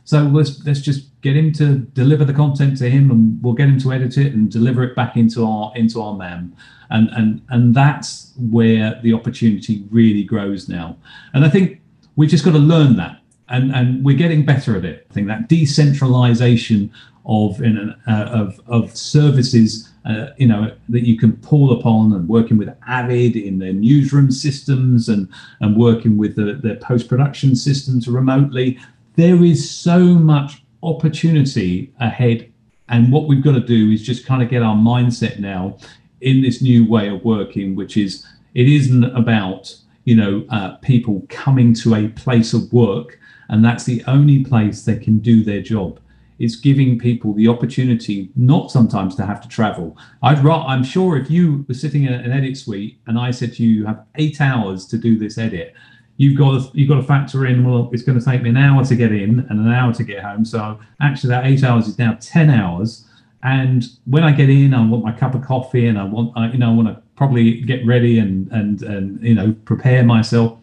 So 0.05 0.23
let's 0.25 0.65
let's 0.65 0.81
just 0.81 1.21
get 1.23 1.35
him 1.35 1.53
to 1.55 1.79
deliver 1.79 2.25
the 2.25 2.35
content 2.35 2.77
to 2.79 2.91
him, 2.91 3.11
and 3.11 3.43
we'll 3.43 3.55
get 3.55 3.69
him 3.69 3.79
to 3.81 3.93
edit 3.93 4.19
it 4.19 4.35
and 4.35 4.51
deliver 4.51 4.85
it 4.85 4.95
back 4.95 5.17
into 5.17 5.45
our 5.47 5.73
into 5.75 6.01
our 6.01 6.15
MAM, 6.15 6.55
and 6.91 7.09
and 7.11 7.43
and 7.49 7.75
that's 7.75 8.33
where 8.37 9.01
the 9.03 9.15
opportunity 9.15 9.85
really 9.91 10.23
grows 10.23 10.69
now. 10.69 10.97
And 11.33 11.45
I 11.45 11.49
think 11.49 11.81
we've 12.17 12.29
just 12.29 12.45
got 12.45 12.53
to 12.53 12.59
learn 12.59 12.97
that, 12.97 13.23
and 13.49 13.75
and 13.75 14.05
we're 14.05 14.17
getting 14.17 14.45
better 14.45 14.77
at 14.77 14.85
it. 14.85 15.07
I 15.11 15.15
think 15.15 15.27
that 15.29 15.49
decentralization 15.49 16.93
of 17.27 17.63
in 17.63 17.95
uh, 18.07 18.29
of 18.31 18.61
of 18.67 18.97
services. 18.97 19.91
Uh, 20.07 20.27
you 20.37 20.47
know 20.47 20.71
that 20.91 21.07
you 21.07 21.17
can 21.17 21.33
pull 21.39 21.81
upon 21.81 22.13
and 22.13 22.29
working 22.29 22.59
with 22.59 22.69
Avid 22.87 23.37
in 23.37 23.59
their 23.59 23.73
newsroom 23.73 24.31
systems 24.31 25.09
and 25.09 25.27
and 25.61 25.79
working 25.79 26.19
with 26.19 26.37
the, 26.37 26.61
their 26.63 26.77
post-production 26.77 27.57
systems 27.57 28.07
remotely 28.07 28.79
there 29.17 29.45
is 29.45 29.69
so 29.71 29.99
much 30.01 30.63
opportunity 30.83 31.93
ahead. 32.01 32.53
And 32.89 33.11
what 33.11 33.27
we've 33.27 33.43
got 33.43 33.53
to 33.53 33.61
do 33.61 33.91
is 33.91 34.03
just 34.03 34.27
kind 34.27 34.43
of 34.43 34.51
get 34.51 34.63
our 34.63 34.77
mindset 34.77 35.39
now 35.39 35.79
in 36.21 36.43
this 36.43 36.61
new 36.61 36.87
way 36.87 37.09
of 37.09 37.25
working, 37.25 37.75
which 37.77 37.97
is 37.97 38.27
it 38.55 38.69
isn't 38.69 39.05
about 39.17 39.75
you 40.05 40.17
know 40.17 40.45
uh, 40.51 40.77
people 40.77 41.27
coming 41.29 41.75
to 41.75 41.95
a 41.95 42.09
place 42.09 42.53
of 42.53 42.73
work 42.73 43.19
and 43.49 43.65
that's 43.65 43.85
the 43.85 44.03
only 44.07 44.45
place 44.45 44.85
they 44.85 44.97
can 44.97 45.19
do 45.19 45.43
their 45.43 45.63
job. 45.63 46.01
It's 46.39 46.57
giving 46.57 46.99
people 46.99 47.33
the 47.33 47.49
opportunity 47.49 48.31
not 48.35 48.71
sometimes 48.71 49.15
to 49.17 49.27
have 49.27 49.41
to 49.43 49.49
travel. 49.49 49.97
I'd 50.23 50.45
I'm 50.45 50.83
sure 50.83 51.17
if 51.17 51.31
you 51.31 51.65
were 51.69 51.75
sitting 51.75 52.05
in 52.05 52.13
an 52.13 52.33
edit 52.33 52.57
suite 52.57 52.99
and 53.07 53.19
I 53.19 53.31
said 53.31 53.53
to 53.55 53.63
you, 53.63 53.71
you 53.71 53.87
have 53.87 54.05
eight 54.17 54.41
hours 54.41 54.87
to 54.87 54.99
do 54.99 55.17
this 55.19 55.39
edit, 55.39 55.75
you've 56.17 56.39
got 56.39 56.61
to, 56.61 56.79
you've 56.79 56.89
got 56.89 56.97
to 56.97 57.03
factor 57.03 57.47
in 57.47 57.65
well 57.65 57.91
it's 57.93 58.03
going 58.03 58.19
to 58.19 58.25
take 58.25 58.43
me 58.43 58.51
an 58.51 58.57
hour 58.57 58.85
to 58.85 58.97
get 58.97 59.13
in 59.13 59.41
and 59.51 59.61
an 59.61 59.73
hour 59.73 59.93
to 59.93 60.05
get 60.05 60.23
home. 60.23 60.45
So 60.45 60.79
actually 61.01 61.31
that 61.31 61.47
eight 61.47 61.65
hours 61.65 61.89
is 61.89 61.99
now 61.99 62.17
10 62.21 62.51
hours. 62.51 63.07
And 63.43 63.85
when 64.07 64.25
i 64.25 64.33
get 64.33 64.49
in 64.49 64.73
i 64.73 64.87
want 64.87 65.05
my 65.05 65.13
cup 65.13 65.35
of 65.35 65.45
coffee 65.45 65.87
and 65.89 65.99
i 65.99 66.05
want 66.05 66.33
I, 66.35 66.51
you 66.51 66.57
know 66.57 66.71
i 66.71 66.75
want 66.75 66.89
to 66.89 67.03
probably 67.15 67.61
get 67.61 67.85
ready 67.87 68.19
and 68.19 68.51
and 68.53 68.83
and 68.83 69.23
you 69.23 69.35
know 69.35 69.55
prepare 69.65 70.03
myself. 70.03 70.59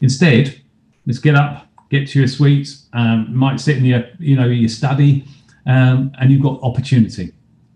Instead 0.00 0.60
let's 1.06 1.18
get 1.18 1.34
up 1.34 1.66
get 1.90 2.06
to 2.08 2.18
your 2.18 2.28
suites 2.28 2.86
um, 2.92 3.34
might 3.34 3.58
sit 3.60 3.78
in 3.78 3.84
your 3.84 4.04
you 4.18 4.36
know 4.36 4.46
your 4.46 4.68
study 4.68 5.24
um, 5.66 6.12
and 6.20 6.30
you've 6.30 6.42
got 6.42 6.60
opportunity 6.62 7.32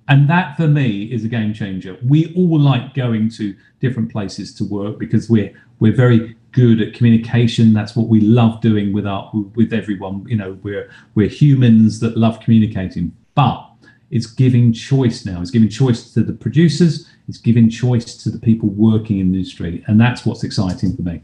and 0.08 0.28
that 0.28 0.56
for 0.56 0.66
me 0.66 1.04
is 1.04 1.24
a 1.24 1.28
game 1.28 1.54
changer 1.54 1.96
we 2.06 2.34
all 2.34 2.58
like 2.58 2.94
going 2.94 3.28
to 3.28 3.54
different 3.80 4.10
places 4.10 4.54
to 4.54 4.64
work 4.64 4.98
because 4.98 5.28
we're 5.30 5.52
we're 5.80 5.94
very 5.94 6.36
good 6.52 6.80
at 6.80 6.94
communication. 6.94 7.72
That's 7.72 7.96
what 7.96 8.08
we 8.08 8.20
love 8.20 8.60
doing 8.60 8.92
with 8.92 9.06
our 9.06 9.30
with 9.54 9.72
everyone. 9.72 10.24
You 10.28 10.36
know, 10.36 10.58
we're 10.62 10.90
we're 11.14 11.28
humans 11.28 11.98
that 12.00 12.16
love 12.16 12.40
communicating, 12.40 13.16
but 13.34 13.68
it's 14.10 14.26
giving 14.26 14.72
choice 14.72 15.26
now. 15.26 15.40
It's 15.40 15.50
giving 15.50 15.68
choice 15.68 16.12
to 16.12 16.22
the 16.22 16.34
producers. 16.34 17.08
It's 17.28 17.38
giving 17.38 17.68
choice 17.68 18.14
to 18.22 18.30
the 18.30 18.38
people 18.38 18.68
working 18.68 19.18
in 19.18 19.32
the 19.32 19.38
industry, 19.38 19.82
and 19.86 20.00
that's 20.00 20.24
what's 20.24 20.44
exciting 20.44 20.94
for 20.94 21.02
me. 21.02 21.22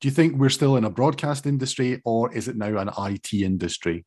Do 0.00 0.08
you 0.08 0.12
think 0.12 0.36
we're 0.36 0.48
still 0.48 0.76
in 0.76 0.84
a 0.84 0.90
broadcast 0.90 1.46
industry, 1.46 2.00
or 2.04 2.32
is 2.32 2.48
it 2.48 2.56
now 2.56 2.76
an 2.78 2.90
IT 2.98 3.32
industry? 3.32 4.04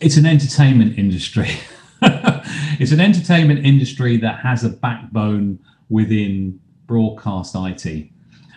It's 0.00 0.16
an 0.16 0.26
entertainment 0.26 0.98
industry. 0.98 1.50
it's 2.80 2.92
an 2.92 3.00
entertainment 3.00 3.64
industry 3.64 4.16
that 4.18 4.40
has 4.40 4.64
a 4.64 4.70
backbone 4.70 5.58
within 5.88 6.60
broadcast 6.86 7.54
IT. 7.56 8.08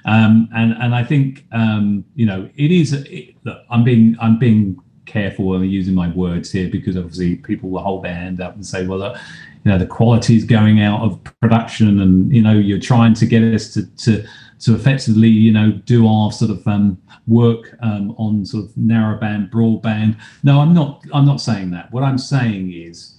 Um, 0.05 0.49
and 0.55 0.73
and 0.73 0.95
I 0.95 1.03
think 1.03 1.45
um, 1.51 2.05
you 2.15 2.25
know 2.25 2.49
it 2.55 2.71
is. 2.71 2.93
It, 2.93 3.35
look, 3.43 3.61
I'm 3.69 3.83
being 3.83 4.15
I'm 4.21 4.39
being 4.39 4.81
careful 5.05 5.45
when 5.45 5.61
I'm 5.61 5.65
using 5.65 5.95
my 5.95 6.09
words 6.09 6.51
here 6.51 6.69
because 6.69 6.95
obviously 6.95 7.37
people 7.37 7.69
will 7.69 7.81
hold 7.81 8.03
their 8.03 8.13
hand 8.13 8.41
up 8.41 8.55
and 8.55 8.65
say, 8.65 8.85
well, 8.85 9.17
you 9.63 9.71
know, 9.71 9.77
the 9.77 9.85
quality 9.85 10.37
is 10.37 10.45
going 10.45 10.81
out 10.81 11.01
of 11.01 11.21
production, 11.41 11.99
and 11.99 12.33
you 12.33 12.41
know, 12.41 12.53
you're 12.53 12.79
trying 12.79 13.13
to 13.15 13.25
get 13.25 13.43
us 13.43 13.73
to 13.73 13.85
to 13.97 14.25
to 14.59 14.75
effectively, 14.75 15.27
you 15.27 15.51
know, 15.51 15.71
do 15.71 16.07
our 16.07 16.31
sort 16.31 16.51
of 16.51 16.65
um, 16.67 16.97
work 17.27 17.75
um, 17.81 18.11
on 18.17 18.45
sort 18.45 18.65
of 18.65 18.71
narrowband, 18.71 19.49
broadband. 19.51 20.17
No, 20.43 20.61
I'm 20.61 20.73
not. 20.73 21.03
I'm 21.13 21.25
not 21.25 21.41
saying 21.41 21.71
that. 21.71 21.91
What 21.91 22.03
I'm 22.03 22.17
saying 22.17 22.71
is 22.71 23.16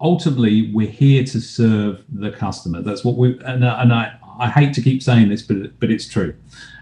ultimately 0.00 0.70
we're 0.72 0.88
here 0.88 1.24
to 1.24 1.40
serve 1.40 2.02
the 2.08 2.30
customer. 2.30 2.82
That's 2.82 3.04
what 3.04 3.16
we 3.16 3.38
and, 3.44 3.64
and 3.64 3.92
I 3.92 4.16
I 4.38 4.48
hate 4.48 4.72
to 4.74 4.82
keep 4.82 5.02
saying 5.02 5.28
this, 5.28 5.42
but 5.42 5.78
but 5.78 5.90
it's 5.90 6.08
true, 6.08 6.34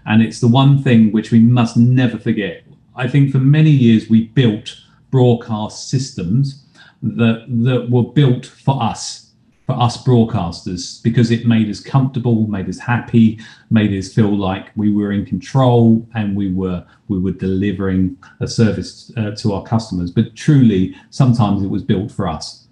and 0.05 0.21
it's 0.21 0.39
the 0.39 0.47
one 0.47 0.81
thing 0.81 1.11
which 1.11 1.31
we 1.31 1.39
must 1.39 1.75
never 1.77 2.17
forget. 2.17 2.63
I 2.95 3.07
think 3.07 3.31
for 3.31 3.39
many 3.39 3.69
years 3.69 4.09
we 4.09 4.27
built 4.27 4.75
broadcast 5.11 5.89
systems 5.89 6.65
that 7.01 7.45
that 7.63 7.89
were 7.89 8.03
built 8.03 8.45
for 8.45 8.81
us, 8.81 9.31
for 9.65 9.73
us 9.73 10.01
broadcasters, 10.01 11.03
because 11.03 11.31
it 11.31 11.45
made 11.45 11.69
us 11.69 11.81
comfortable, 11.81 12.47
made 12.47 12.69
us 12.69 12.79
happy, 12.79 13.39
made 13.69 13.91
us 13.91 14.13
feel 14.13 14.35
like 14.35 14.71
we 14.77 14.93
were 14.93 15.11
in 15.11 15.25
control 15.25 16.07
and 16.15 16.37
we 16.37 16.53
were 16.53 16.85
we 17.09 17.19
were 17.19 17.31
delivering 17.31 18.17
a 18.39 18.47
service 18.47 19.11
uh, 19.17 19.31
to 19.31 19.51
our 19.53 19.63
customers. 19.63 20.11
But 20.11 20.35
truly, 20.35 20.95
sometimes 21.09 21.61
it 21.61 21.69
was 21.69 21.83
built 21.83 22.09
for 22.09 22.25
us. 22.25 22.68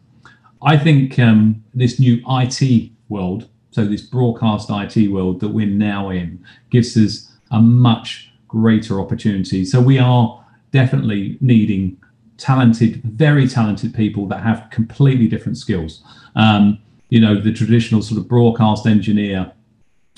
I 0.61 0.77
think 0.77 1.19
um, 1.19 1.63
this 1.73 1.99
new 1.99 2.21
IT 2.27 2.91
world 3.09 3.47
so 3.77 3.85
this 3.85 4.01
broadcast 4.01 4.69
IT 4.71 5.11
world 5.11 5.39
that 5.39 5.49
we're 5.49 5.67
now 5.67 6.09
in 6.09 6.43
gives 6.71 6.97
us 6.97 7.31
a 7.51 7.61
much 7.61 8.31
greater 8.47 8.99
opportunity. 8.99 9.65
So 9.65 9.79
we 9.79 9.99
are 9.99 10.43
definitely 10.71 11.37
needing 11.41 11.95
talented, 12.37 13.03
very 13.03 13.47
talented 13.47 13.93
people 13.93 14.25
that 14.29 14.41
have 14.41 14.67
completely 14.71 15.27
different 15.27 15.59
skills. 15.59 16.01
Um, 16.35 16.79
you 17.09 17.21
know, 17.21 17.39
the 17.39 17.53
traditional 17.53 18.01
sort 18.01 18.19
of 18.19 18.27
broadcast 18.27 18.87
engineer 18.87 19.51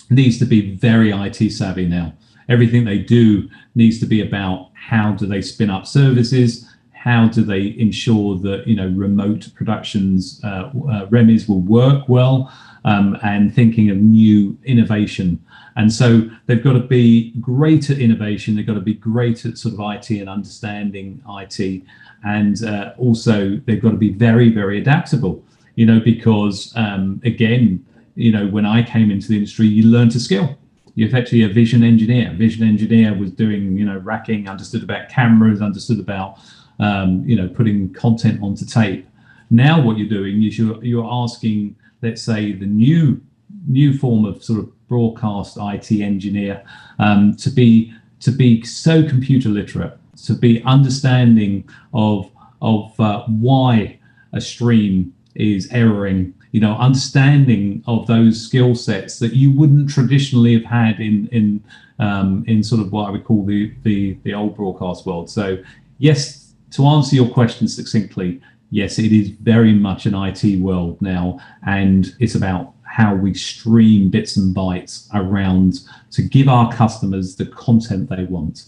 needs 0.10 0.40
to 0.40 0.46
be 0.46 0.76
very 0.76 1.12
IT 1.12 1.52
savvy 1.52 1.86
now. 1.86 2.14
Everything 2.48 2.86
they 2.86 3.00
do 3.00 3.50
needs 3.76 4.00
to 4.00 4.06
be 4.06 4.22
about 4.22 4.72
how 4.74 5.12
do 5.12 5.26
they 5.26 5.42
spin 5.42 5.70
up 5.70 5.86
services, 5.86 6.66
how 7.00 7.30
do 7.30 7.42
they 7.44 7.74
ensure 7.78 8.38
that 8.38 8.68
you 8.68 8.76
know 8.76 8.90
remote 8.90 9.50
productions 9.56 10.42
uh, 10.44 10.70
uh, 10.94 11.06
REMIs 11.08 11.48
will 11.48 11.62
work 11.62 12.10
well 12.10 12.52
um, 12.84 13.18
and 13.24 13.56
thinking 13.56 13.90
of 13.90 13.98
new 13.98 14.58
innovation. 14.66 15.42
And 15.78 15.92
so 15.92 16.30
they've 16.46 16.64
got 16.64 16.74
to 16.74 16.82
be 16.82 17.32
great 17.40 17.90
at 17.90 18.00
innovation. 18.00 18.56
They've 18.56 18.68
got 18.68 18.74
to 18.74 18.82
be 18.82 18.96
great 18.96 19.46
at 19.46 19.58
sort 19.58 19.76
of 19.76 19.80
IT 19.80 20.10
and 20.10 20.30
understanding 20.30 21.24
IT, 21.30 21.84
and 22.26 22.64
uh, 22.66 22.94
also 22.98 23.56
they've 23.66 23.82
got 23.82 23.92
to 23.92 23.98
be 23.98 24.12
very, 24.12 24.50
very 24.50 24.78
adaptable. 24.78 25.42
You 25.76 25.86
know, 25.86 26.02
because 26.02 26.74
um, 26.76 27.22
again, 27.24 27.86
you 28.16 28.34
know, 28.34 28.48
when 28.48 28.66
I 28.66 28.84
came 28.84 29.10
into 29.10 29.30
the 29.30 29.36
industry, 29.36 29.68
you 29.68 29.84
learn 29.84 30.10
to 30.10 30.20
skill. 30.20 30.58
You're 30.96 31.08
effectively 31.08 31.44
a 31.44 31.48
vision 31.48 31.82
engineer. 31.82 32.34
Vision 32.34 32.68
engineer 32.68 33.18
was 33.18 33.32
doing, 33.32 33.78
you 33.78 33.86
know, 33.86 34.00
racking, 34.00 34.50
understood 34.50 34.84
about 34.84 35.08
cameras, 35.08 35.62
understood 35.62 36.00
about, 36.00 36.40
um, 36.80 37.24
you 37.26 37.36
know, 37.36 37.48
putting 37.48 37.94
content 37.94 38.42
onto 38.42 38.66
tape. 38.66 39.08
Now, 39.50 39.82
what 39.82 39.98
you're 39.98 40.10
doing 40.10 40.44
is 40.44 40.58
you're 40.58 40.84
you're 40.84 41.08
asking, 41.10 41.76
let's 42.02 42.22
say, 42.22 42.54
the 42.54 42.66
new 42.66 43.22
new 43.68 43.98
form 43.98 44.26
of 44.26 44.44
sort 44.44 44.60
of 44.60 44.88
broadcast 44.88 45.58
IT 45.60 45.92
engineer 45.92 46.64
um, 47.00 47.36
to 47.38 47.50
be 47.50 47.94
to 48.22 48.32
be 48.32 48.64
so 48.64 49.08
computer 49.08 49.50
literate, 49.50 49.98
to 50.26 50.34
be 50.34 50.64
understanding 50.64 51.68
of 51.94 52.30
of 52.62 53.00
uh, 53.00 53.24
why 53.24 53.98
a 54.34 54.42
stream 54.42 55.14
is 55.36 55.72
erroring 55.72 56.34
you 56.52 56.60
know 56.60 56.76
understanding 56.76 57.84
of 57.88 58.08
those 58.08 58.42
skill 58.42 58.74
sets 58.76 59.20
that 59.20 59.34
you 59.34 59.52
wouldn't 59.52 59.90
traditionally 59.90 60.54
have 60.54 60.66
had 60.66 61.00
in 61.00 61.28
in 61.28 61.64
um, 62.00 62.44
in 62.48 62.64
sort 62.64 62.82
of 62.82 62.92
what 62.92 63.08
I 63.08 63.12
would 63.12 63.24
call 63.24 63.46
the, 63.46 63.74
the 63.84 64.18
the 64.24 64.34
old 64.34 64.56
broadcast 64.56 65.06
world. 65.06 65.30
So 65.30 65.58
yes, 65.98 66.49
to 66.72 66.86
answer 66.86 67.16
your 67.16 67.30
question 67.30 67.68
succinctly, 67.68 68.42
yes, 68.72 69.00
it 69.00 69.12
is 69.12 69.30
very 69.30 69.74
much 69.74 70.06
an 70.06 70.16
IT 70.16 70.60
world 70.60 71.02
now, 71.02 71.40
and 71.66 72.16
it's 72.20 72.36
about 72.36 72.74
how 72.84 73.16
we 73.16 73.34
stream 73.34 74.10
bits 74.10 74.38
and 74.38 74.56
bytes 74.56 75.08
around 75.14 75.82
to 76.12 76.22
give 76.22 76.48
our 76.48 76.72
customers 76.74 77.36
the 77.36 77.46
content 77.46 78.10
they 78.10 78.24
want. 78.26 78.66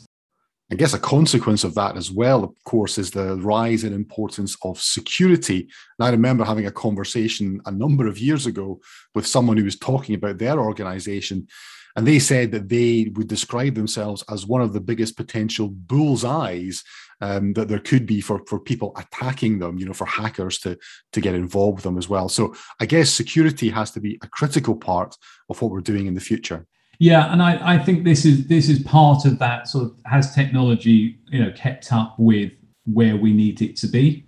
I 0.71 0.75
guess 0.75 0.93
a 0.93 0.99
consequence 0.99 1.65
of 1.65 1.75
that 1.75 1.97
as 1.97 2.11
well, 2.11 2.45
of 2.45 2.51
course, 2.63 2.97
is 2.97 3.11
the 3.11 3.35
rise 3.35 3.83
in 3.83 3.91
importance 3.91 4.55
of 4.63 4.79
security. 4.79 5.67
And 5.99 6.07
I 6.07 6.11
remember 6.11 6.45
having 6.45 6.65
a 6.65 6.71
conversation 6.71 7.59
a 7.65 7.71
number 7.71 8.07
of 8.07 8.17
years 8.17 8.45
ago 8.45 8.79
with 9.13 9.27
someone 9.27 9.57
who 9.57 9.65
was 9.65 9.77
talking 9.77 10.15
about 10.15 10.37
their 10.37 10.59
organization. 10.61 11.47
And 11.95 12.07
they 12.07 12.19
said 12.19 12.51
that 12.51 12.69
they 12.69 13.11
would 13.15 13.27
describe 13.27 13.75
themselves 13.75 14.23
as 14.29 14.45
one 14.45 14.61
of 14.61 14.73
the 14.73 14.79
biggest 14.79 15.17
potential 15.17 15.67
bullseyes 15.69 16.83
um, 17.21 17.53
that 17.53 17.67
there 17.67 17.79
could 17.79 18.05
be 18.05 18.21
for, 18.21 18.41
for 18.47 18.59
people 18.59 18.93
attacking 18.97 19.59
them, 19.59 19.77
you 19.77 19.85
know, 19.85 19.93
for 19.93 20.05
hackers 20.05 20.57
to, 20.59 20.77
to 21.13 21.21
get 21.21 21.35
involved 21.35 21.77
with 21.77 21.83
them 21.83 21.97
as 21.97 22.09
well. 22.09 22.29
So 22.29 22.53
I 22.79 22.85
guess 22.85 23.09
security 23.09 23.69
has 23.69 23.91
to 23.91 23.99
be 23.99 24.17
a 24.23 24.27
critical 24.27 24.75
part 24.75 25.15
of 25.49 25.61
what 25.61 25.71
we're 25.71 25.81
doing 25.81 26.07
in 26.07 26.15
the 26.15 26.21
future. 26.21 26.65
Yeah, 27.01 27.31
and 27.33 27.41
I, 27.41 27.75
I 27.75 27.77
think 27.79 28.03
this 28.03 28.25
is 28.25 28.45
this 28.45 28.69
is 28.69 28.77
part 28.83 29.25
of 29.25 29.39
that 29.39 29.67
sort 29.67 29.85
of 29.85 29.95
has 30.05 30.35
technology 30.35 31.17
you 31.31 31.43
know 31.43 31.51
kept 31.53 31.91
up 31.91 32.13
with 32.19 32.51
where 32.85 33.17
we 33.17 33.33
need 33.33 33.59
it 33.63 33.75
to 33.77 33.87
be. 33.87 34.23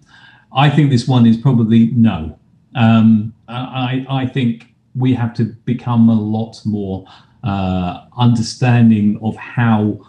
I 0.56 0.72
think 0.72 0.90
this 0.90 1.08
one 1.08 1.28
is 1.28 1.38
probably 1.38 1.92
no. 1.92 2.40
Um, 2.74 3.36
I 3.48 4.08
I 4.10 4.26
think 4.26 4.74
we 4.96 5.14
have 5.14 5.36
to 5.36 5.46
become 5.66 6.10
a 6.10 6.20
lot 6.20 6.62
more 6.66 7.06
uh, 7.44 8.06
understanding 8.18 9.20
of 9.22 9.36
how 9.36 10.00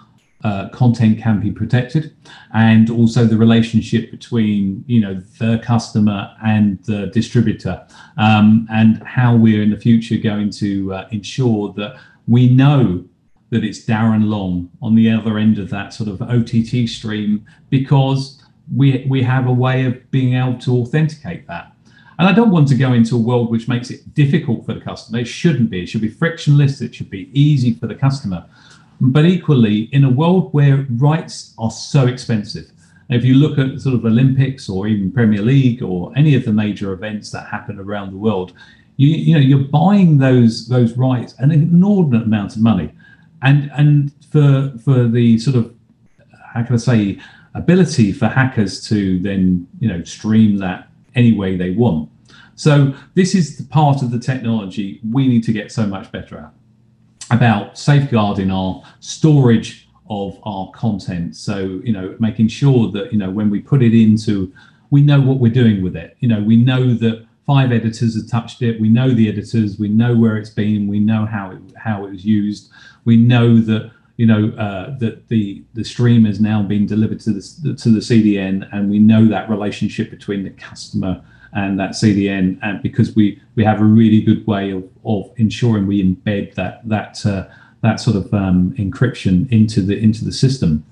uh, 0.45 0.69
content 0.69 1.19
can 1.19 1.41
be 1.41 1.51
protected, 1.51 2.15
and 2.53 2.91
also 2.91 3.25
the 3.25 3.37
relationship 3.37 4.11
between 4.11 4.85
you 4.87 5.01
know 5.01 5.15
the 5.39 5.59
customer 5.65 6.31
and 6.45 6.79
the 6.85 7.07
distributor, 7.07 7.87
um, 8.19 8.69
and 8.71 9.03
how 9.05 9.35
we're 9.35 9.63
in 9.63 9.71
the 9.71 9.79
future 9.79 10.19
going 10.19 10.51
to 10.51 10.93
uh, 10.93 11.09
ensure 11.11 11.73
that 11.73 11.97
we 12.29 12.49
know 12.49 13.05
that 13.51 13.65
it's 13.65 13.85
Darren 13.85 14.29
Long 14.29 14.71
on 14.83 14.95
the 14.95 15.11
other 15.11 15.39
end 15.39 15.59
of 15.59 15.71
that 15.71 15.95
sort 15.95 16.09
of 16.09 16.21
OTT 16.21 16.89
stream 16.89 17.47
because 17.71 18.43
we 18.75 19.07
we 19.09 19.23
have 19.23 19.47
a 19.47 19.53
way 19.53 19.85
of 19.87 20.11
being 20.11 20.35
able 20.35 20.59
to 20.61 20.77
authenticate 20.79 21.47
that. 21.47 21.74
And 22.19 22.29
I 22.29 22.33
don't 22.33 22.51
want 22.51 22.69
to 22.69 22.77
go 22.77 22.93
into 22.93 23.17
a 23.17 23.19
world 23.19 23.51
which 23.51 23.69
makes 23.69 23.91
it 23.91 24.15
difficult 24.15 24.65
for 24.65 24.75
the 24.75 24.81
customer. 24.81 25.19
It 25.19 25.27
shouldn't 25.27 25.71
be. 25.71 25.83
It 25.83 25.87
should 25.87 26.01
be 26.01 26.09
frictionless. 26.09 26.81
It 26.81 26.95
should 26.95 27.11
be 27.11 27.31
easy 27.33 27.75
for 27.75 27.87
the 27.87 27.95
customer. 27.95 28.45
But 29.01 29.25
equally, 29.25 29.83
in 29.93 30.05
a 30.05 30.11
world 30.11 30.53
where 30.55 30.87
rights 30.91 31.55
are 31.59 31.71
so 31.71 32.07
expensive, 32.07 32.71
if 33.11 33.25
you 33.25 33.35
look 33.35 33.59
at 33.59 33.81
sort 33.81 33.95
of 33.95 34.05
Olympics 34.05 34.69
or 34.69 34.87
even 34.87 35.13
Premier 35.13 35.43
League 35.43 35.83
or 35.83 36.13
any 36.17 36.35
of 36.35 36.45
the 36.45 36.53
major 36.53 36.93
events 36.93 37.31
that 37.31 37.49
happen 37.49 37.79
around 37.79 38.13
the 38.13 38.17
world, 38.17 38.53
you 38.97 39.09
you 39.09 39.35
know 39.35 39.41
you're 39.41 39.59
buying 39.59 40.19
those 40.19 40.69
those 40.69 40.97
rights 40.97 41.35
an 41.39 41.51
inordinate 41.51 42.23
amount 42.23 42.55
of 42.57 42.63
money, 42.63 42.93
and 43.43 43.71
and 43.75 44.13
for 44.31 44.73
for 44.83 45.09
the 45.09 45.39
sort 45.39 45.57
of 45.57 45.75
how 46.53 46.63
can 46.63 46.75
I 46.75 46.79
say 46.79 47.19
ability 47.55 48.13
for 48.13 48.29
hackers 48.29 48.87
to 48.89 49.19
then 49.21 49.67
you 49.81 49.89
know 49.89 50.03
stream 50.05 50.59
that 50.59 50.89
any 51.15 51.33
way 51.33 51.57
they 51.57 51.71
want. 51.71 52.11
So 52.57 52.95
this 53.15 53.35
is 53.35 53.57
the 53.57 53.65
part 53.65 54.03
of 54.03 54.11
the 54.11 54.19
technology 54.19 55.01
we 55.11 55.27
need 55.27 55.43
to 55.45 55.53
get 55.53 55.73
so 55.73 55.87
much 55.87 56.11
better 56.13 56.39
at 56.39 56.53
about 57.31 57.79
safeguarding 57.79 58.51
our 58.51 58.83
storage 59.01 59.89
of 60.11 60.39
our 60.45 60.71
content. 60.73 61.37
So 61.37 61.81
you 61.83 61.93
know 61.93 62.15
making 62.19 62.49
sure 62.49 62.91
that 62.93 63.13
you 63.13 63.19
know 63.19 63.31
when 63.31 63.51
we 63.51 63.61
put 63.61 63.83
it 63.83 63.95
into 63.95 64.53
we 64.91 65.03
know 65.03 65.21
what 65.21 65.39
we're 65.39 65.53
doing 65.53 65.83
with 65.83 65.97
it. 65.97 66.17
You 66.21 66.29
know 66.29 66.43
we 66.43 66.57
know 66.57 66.95
that 66.95 67.27
five 67.47 67.73
editors 67.73 68.17
have 68.17 68.31
touched 68.31 68.63
it. 68.63 68.81
We 68.81 68.89
know 68.89 69.11
the 69.11 69.29
editors. 69.29 69.79
We 69.79 69.89
know 69.89 70.15
where 70.15 70.37
it's 70.37 70.51
been. 70.51 70.87
We 70.87 71.01
know 71.01 71.27
how 71.27 71.51
it 71.53 71.59
how 71.77 72.05
it 72.07 72.11
was 72.11 72.25
used. 72.25 72.71
We 73.05 73.17
know 73.17 73.59
that 73.59 73.91
you 74.17 74.27
know 74.27 74.51
uh, 74.57 74.97
that 74.99 75.29
the 75.29 75.63
the 75.75 75.85
stream 75.85 76.25
has 76.25 76.41
now 76.41 76.63
been 76.63 76.87
delivered 76.87 77.21
to 77.21 77.33
the 77.33 77.75
to 77.75 77.89
the 77.91 78.01
CDN, 78.01 78.69
and 78.73 78.91
we 78.91 78.99
know 78.99 79.27
that 79.27 79.51
relationship 79.51 80.11
between 80.11 80.45
the 80.45 80.51
customer 80.51 81.23
and 81.53 81.79
that 81.79 81.91
CDN, 81.91 82.59
and 82.63 82.83
because 82.83 83.15
we 83.15 83.41
we 83.55 83.65
have 83.65 83.81
a 83.81 83.85
really 83.85 84.23
good 84.23 84.47
way 84.47 84.71
of 84.71 84.85
of 85.05 85.31
ensuring 85.37 85.87
we 85.87 86.03
embed 86.03 86.55
that 86.55 86.89
that 86.89 87.25
uh, 87.27 87.47
that 87.83 88.01
sort 88.01 88.17
of 88.17 88.33
um, 88.33 88.75
encryption 88.79 89.51
into 89.53 89.83
the 89.83 89.99
into 89.99 90.25
the 90.25 90.33
system. 90.33 90.85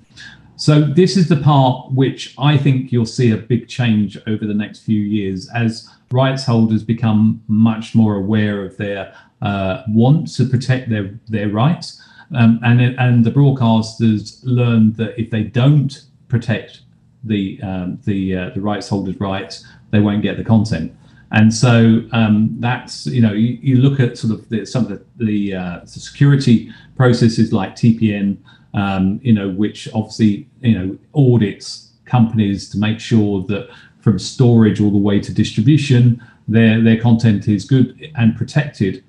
So 0.55 0.81
this 0.81 1.17
is 1.17 1.27
the 1.27 1.37
part 1.37 1.91
which 1.91 2.35
I 2.37 2.57
think 2.57 2.91
you'll 2.91 3.05
see 3.05 3.31
a 3.31 3.37
big 3.37 3.67
change 3.67 4.17
over 4.27 4.45
the 4.45 4.53
next 4.53 4.79
few 4.79 5.01
years 5.01 5.49
as 5.53 5.89
rights 6.11 6.45
holders 6.45 6.83
become 6.83 7.41
much 7.47 7.95
more 7.95 8.15
aware 8.15 8.63
of 8.63 8.77
their 8.77 9.13
uh, 9.41 9.83
want 9.87 10.33
to 10.35 10.45
protect 10.45 10.89
their 10.89 11.19
their 11.27 11.49
rights, 11.49 12.01
um, 12.35 12.59
and 12.63 12.81
and 12.81 13.23
the 13.23 13.31
broadcasters 13.31 14.39
learn 14.43 14.93
that 14.93 15.19
if 15.19 15.29
they 15.29 15.43
don't 15.43 16.05
protect 16.27 16.81
the 17.23 17.59
um, 17.61 17.99
the 18.05 18.37
uh, 18.37 18.49
the 18.49 18.61
rights 18.61 18.89
holders' 18.89 19.19
rights, 19.19 19.65
they 19.91 19.99
won't 19.99 20.21
get 20.21 20.37
the 20.37 20.43
content. 20.43 20.95
And 21.31 21.51
so 21.51 22.01
um, 22.11 22.55
that's 22.59 23.07
you 23.07 23.21
know 23.21 23.33
you, 23.33 23.57
you, 23.61 23.77
look 23.77 23.99
at 23.99 24.17
sort 24.17 24.33
of 24.33 24.47
the, 24.49 24.65
some 24.65 24.85
of 24.85 24.89
the 24.89 25.25
the, 25.25 25.55
uh, 25.55 25.79
the 25.81 25.99
security 25.99 26.71
processes 26.95 27.51
like 27.51 27.75
TPN, 27.75 28.37
um, 28.73 29.19
you 29.23 29.33
know, 29.33 29.49
which 29.49 29.89
obviously 29.93 30.47
you 30.61 30.77
know 30.77 30.97
audits 31.15 31.93
companies 32.05 32.69
to 32.69 32.77
make 32.77 32.99
sure 32.99 33.43
that 33.43 33.69
from 33.99 34.19
storage 34.19 34.81
all 34.81 34.91
the 34.91 34.97
way 34.97 35.19
to 35.19 35.33
distribution, 35.33 36.21
their 36.47 36.81
their 36.81 36.99
content 36.99 37.47
is 37.47 37.65
good 37.65 38.11
and 38.15 38.35
protected. 38.35 39.03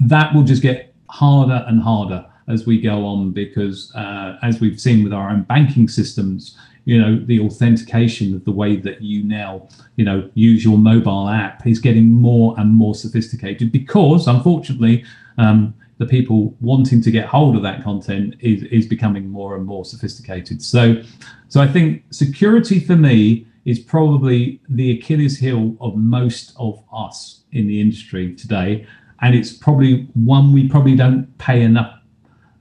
That 0.00 0.34
will 0.34 0.44
just 0.44 0.62
get 0.62 0.94
harder 1.08 1.64
and 1.68 1.80
harder 1.80 2.26
as 2.48 2.66
we 2.66 2.80
go 2.80 3.04
on 3.04 3.32
because, 3.32 3.94
uh, 3.94 4.38
as 4.42 4.60
we've 4.60 4.80
seen 4.80 5.02
with 5.02 5.12
our 5.12 5.30
own 5.30 5.42
banking 5.42 5.88
systems, 5.88 6.56
you 6.84 7.00
know 7.00 7.18
the 7.26 7.40
authentication 7.40 8.34
of 8.34 8.44
the 8.44 8.52
way 8.52 8.76
that 8.76 9.02
you 9.02 9.24
now 9.24 9.68
you 9.96 10.04
know 10.04 10.30
use 10.34 10.64
your 10.64 10.78
mobile 10.78 11.28
app 11.28 11.66
is 11.66 11.80
getting 11.80 12.12
more 12.12 12.54
and 12.58 12.70
more 12.70 12.94
sophisticated 12.94 13.72
because 13.72 14.28
unfortunately 14.28 15.04
um, 15.36 15.74
the 15.98 16.06
people 16.06 16.54
wanting 16.60 17.02
to 17.02 17.10
get 17.10 17.26
hold 17.26 17.56
of 17.56 17.62
that 17.62 17.82
content 17.82 18.36
is, 18.38 18.62
is 18.64 18.86
becoming 18.86 19.28
more 19.28 19.56
and 19.56 19.66
more 19.66 19.84
sophisticated 19.84 20.62
so 20.62 21.02
so 21.48 21.60
i 21.60 21.66
think 21.66 22.04
security 22.10 22.78
for 22.78 22.94
me 22.94 23.44
is 23.66 23.80
probably 23.80 24.60
the 24.68 24.96
Achilles 24.96 25.38
heel 25.38 25.76
of 25.80 25.96
most 25.96 26.54
of 26.56 26.82
us 26.92 27.42
in 27.50 27.66
the 27.66 27.80
industry 27.80 28.32
today. 28.34 28.86
And 29.20 29.34
it's 29.34 29.52
probably 29.52 30.08
one 30.14 30.52
we 30.52 30.68
probably 30.68 30.94
don't 30.94 31.36
pay 31.38 31.62
enough 31.62 31.95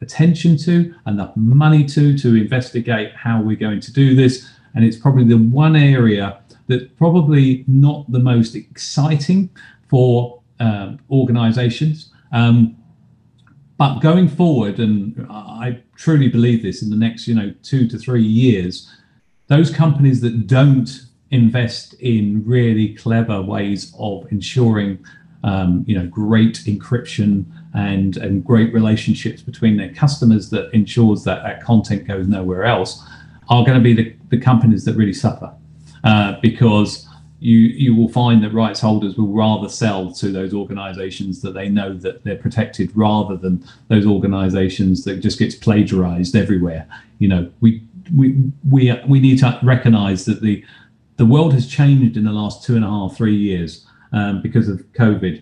attention 0.01 0.57
to, 0.57 0.93
enough 1.07 1.35
money 1.35 1.85
to, 1.85 2.17
to 2.17 2.35
investigate 2.35 3.13
how 3.15 3.41
we're 3.41 3.55
going 3.55 3.79
to 3.81 3.93
do 3.93 4.15
this. 4.15 4.49
And 4.73 4.83
it's 4.83 4.97
probably 4.97 5.23
the 5.23 5.37
one 5.37 5.75
area 5.75 6.39
that's 6.67 6.85
probably 6.97 7.63
not 7.67 8.11
the 8.11 8.19
most 8.19 8.55
exciting 8.55 9.49
for 9.87 10.41
um, 10.59 10.99
organizations. 11.09 12.11
Um, 12.31 12.77
but 13.77 13.99
going 13.99 14.27
forward, 14.27 14.79
and 14.79 15.27
I 15.29 15.81
truly 15.95 16.29
believe 16.29 16.63
this 16.63 16.81
in 16.81 16.89
the 16.89 16.95
next, 16.95 17.27
you 17.27 17.35
know, 17.35 17.53
two 17.61 17.87
to 17.89 17.97
three 17.97 18.23
years, 18.23 18.91
those 19.47 19.69
companies 19.69 20.21
that 20.21 20.47
don't 20.47 20.89
invest 21.31 21.93
in 21.95 22.43
really 22.45 22.95
clever 22.95 23.41
ways 23.41 23.93
of 23.99 24.31
ensuring 24.31 25.03
um, 25.45 25.85
you 25.87 25.97
know, 25.97 26.07
great 26.07 26.55
encryption 26.65 27.45
and, 27.75 28.17
and 28.17 28.43
great 28.43 28.73
relationships 28.73 29.41
between 29.41 29.77
their 29.77 29.93
customers 29.93 30.49
that 30.49 30.73
ensures 30.73 31.23
that 31.25 31.43
that 31.43 31.61
content 31.61 32.07
goes 32.07 32.27
nowhere 32.27 32.63
else 32.63 33.03
are 33.49 33.63
going 33.63 33.77
to 33.77 33.83
be 33.83 33.93
the, 33.93 34.15
the 34.29 34.39
companies 34.39 34.85
that 34.85 34.95
really 34.95 35.13
suffer. 35.13 35.53
Uh, 36.03 36.39
because 36.41 37.07
you 37.39 37.57
you 37.57 37.95
will 37.95 38.07
find 38.07 38.43
that 38.43 38.53
rights 38.53 38.79
holders 38.79 39.17
will 39.17 39.33
rather 39.33 39.67
sell 39.67 40.11
to 40.11 40.31
those 40.31 40.53
organizations 40.53 41.41
that 41.41 41.53
they 41.53 41.67
know 41.67 41.93
that 41.93 42.23
they're 42.23 42.37
protected 42.37 42.89
rather 42.95 43.35
than 43.35 43.63
those 43.89 44.05
organizations 44.05 45.03
that 45.03 45.17
just 45.17 45.37
gets 45.37 45.53
plagiarized 45.53 46.35
everywhere. 46.35 46.87
You 47.19 47.27
know 47.27 47.51
we 47.59 47.83
we 48.15 48.51
we 48.69 48.93
we 49.07 49.19
need 49.19 49.39
to 49.39 49.59
recognize 49.63 50.25
that 50.25 50.41
the 50.41 50.63
the 51.17 51.25
world 51.25 51.53
has 51.53 51.67
changed 51.67 52.17
in 52.17 52.23
the 52.23 52.31
last 52.31 52.63
two 52.63 52.75
and 52.75 52.85
a 52.85 52.87
half 52.87 53.15
three 53.15 53.35
years 53.35 53.85
um, 54.11 54.41
because 54.41 54.67
of 54.69 54.79
covid 54.93 55.41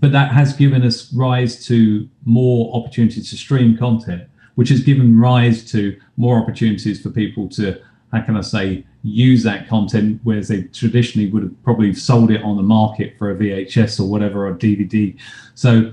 but 0.00 0.12
that 0.12 0.32
has 0.32 0.54
given 0.54 0.82
us 0.82 1.12
rise 1.12 1.64
to 1.66 2.08
more 2.24 2.74
opportunities 2.74 3.30
to 3.30 3.36
stream 3.36 3.76
content 3.76 4.24
which 4.54 4.68
has 4.68 4.80
given 4.80 5.18
rise 5.18 5.64
to 5.70 5.98
more 6.16 6.38
opportunities 6.38 7.00
for 7.00 7.10
people 7.10 7.48
to 7.48 7.80
how 8.12 8.20
can 8.20 8.36
i 8.36 8.40
say 8.40 8.84
use 9.02 9.42
that 9.42 9.68
content 9.68 10.20
whereas 10.22 10.48
they 10.48 10.62
traditionally 10.64 11.28
would 11.30 11.42
have 11.42 11.62
probably 11.62 11.92
sold 11.92 12.30
it 12.30 12.42
on 12.42 12.56
the 12.56 12.62
market 12.62 13.16
for 13.18 13.30
a 13.30 13.34
VHS 13.34 14.00
or 14.00 14.08
whatever 14.08 14.46
or 14.46 14.54
DVD. 14.54 15.18
So 15.54 15.92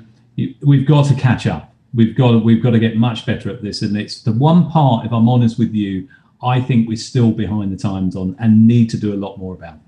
we've 0.62 0.88
got 0.88 1.06
to 1.08 1.16
catch 1.16 1.48
up. 1.48 1.74
We've 1.94 2.16
got 2.16 2.44
we've 2.44 2.62
got 2.62 2.72
to 2.72 2.80
get 2.80 2.98
much 2.98 3.26
better 3.26 3.50
at 3.50 3.64
this. 3.64 3.82
And 3.82 3.98
it's 3.98 4.22
the 4.22 4.32
one 4.32 4.70
part, 4.70 5.06
if 5.06 5.12
I'm 5.12 5.28
honest 5.28 5.58
with 5.58 5.74
you, 5.74 6.08
I 6.44 6.62
think 6.62 6.88
we're 6.88 6.98
still 6.98 7.32
behind 7.32 7.72
the 7.72 7.78
times 7.78 8.16
on 8.16 8.36
and 8.40 8.68
need 8.68 8.90
to 8.92 8.98
do 8.98 9.14
a 9.14 9.18
lot 9.18 9.38
more 9.38 9.56
about. 9.56 9.80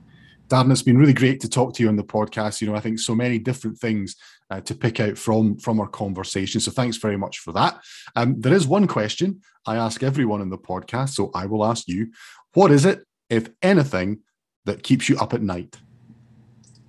Darren, 0.51 0.71
it's 0.71 0.81
been 0.81 0.97
really 0.97 1.13
great 1.13 1.39
to 1.41 1.49
talk 1.49 1.73
to 1.75 1.83
you 1.83 1.89
on 1.89 1.95
the 1.95 2.03
podcast. 2.03 2.61
You 2.61 2.67
know, 2.67 2.75
I 2.75 2.81
think 2.81 2.99
so 2.99 3.15
many 3.15 3.39
different 3.39 3.77
things 3.77 4.15
uh, 4.49 4.61
to 4.61 4.75
pick 4.75 4.99
out 4.99 5.17
from 5.17 5.57
from 5.57 5.79
our 5.79 5.87
conversation. 5.87 6.59
So 6.59 6.71
thanks 6.71 6.97
very 6.97 7.17
much 7.17 7.39
for 7.39 7.53
that. 7.53 7.79
Um, 8.15 8.39
there 8.39 8.53
is 8.53 8.67
one 8.67 8.87
question 8.87 9.41
I 9.65 9.77
ask 9.77 10.03
everyone 10.03 10.41
in 10.41 10.49
the 10.49 10.57
podcast, 10.57 11.09
so 11.09 11.31
I 11.33 11.45
will 11.45 11.65
ask 11.65 11.87
you: 11.87 12.11
What 12.53 12.71
is 12.71 12.85
it 12.85 13.05
if 13.29 13.49
anything, 13.61 14.19
that 14.65 14.83
keeps 14.83 15.09
you 15.09 15.17
up 15.17 15.33
at 15.33 15.41
night? 15.41 15.77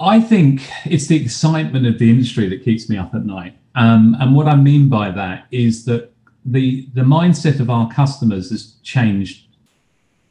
I 0.01 0.21
think 0.21 0.69
it's 0.85 1.07
the 1.07 1.17
excitement 1.17 1.87
of 1.87 1.99
the 1.99 2.11
industry 2.11 2.49
that 2.49 2.65
keeps 2.65 2.89
me 2.89 2.99
up 2.99 3.15
at 3.15 3.25
night. 3.25 3.57
Um, 3.77 4.17
and 4.21 4.35
what 4.35 4.49
I 4.49 4.57
mean 4.57 4.89
by 4.89 5.11
that 5.13 5.47
is 5.51 5.85
that 5.85 6.13
the 6.45 6.89
the 6.95 7.03
mindset 7.03 7.61
of 7.61 7.71
our 7.71 7.89
customers 7.91 8.51
has 8.51 8.75
changed 8.83 9.47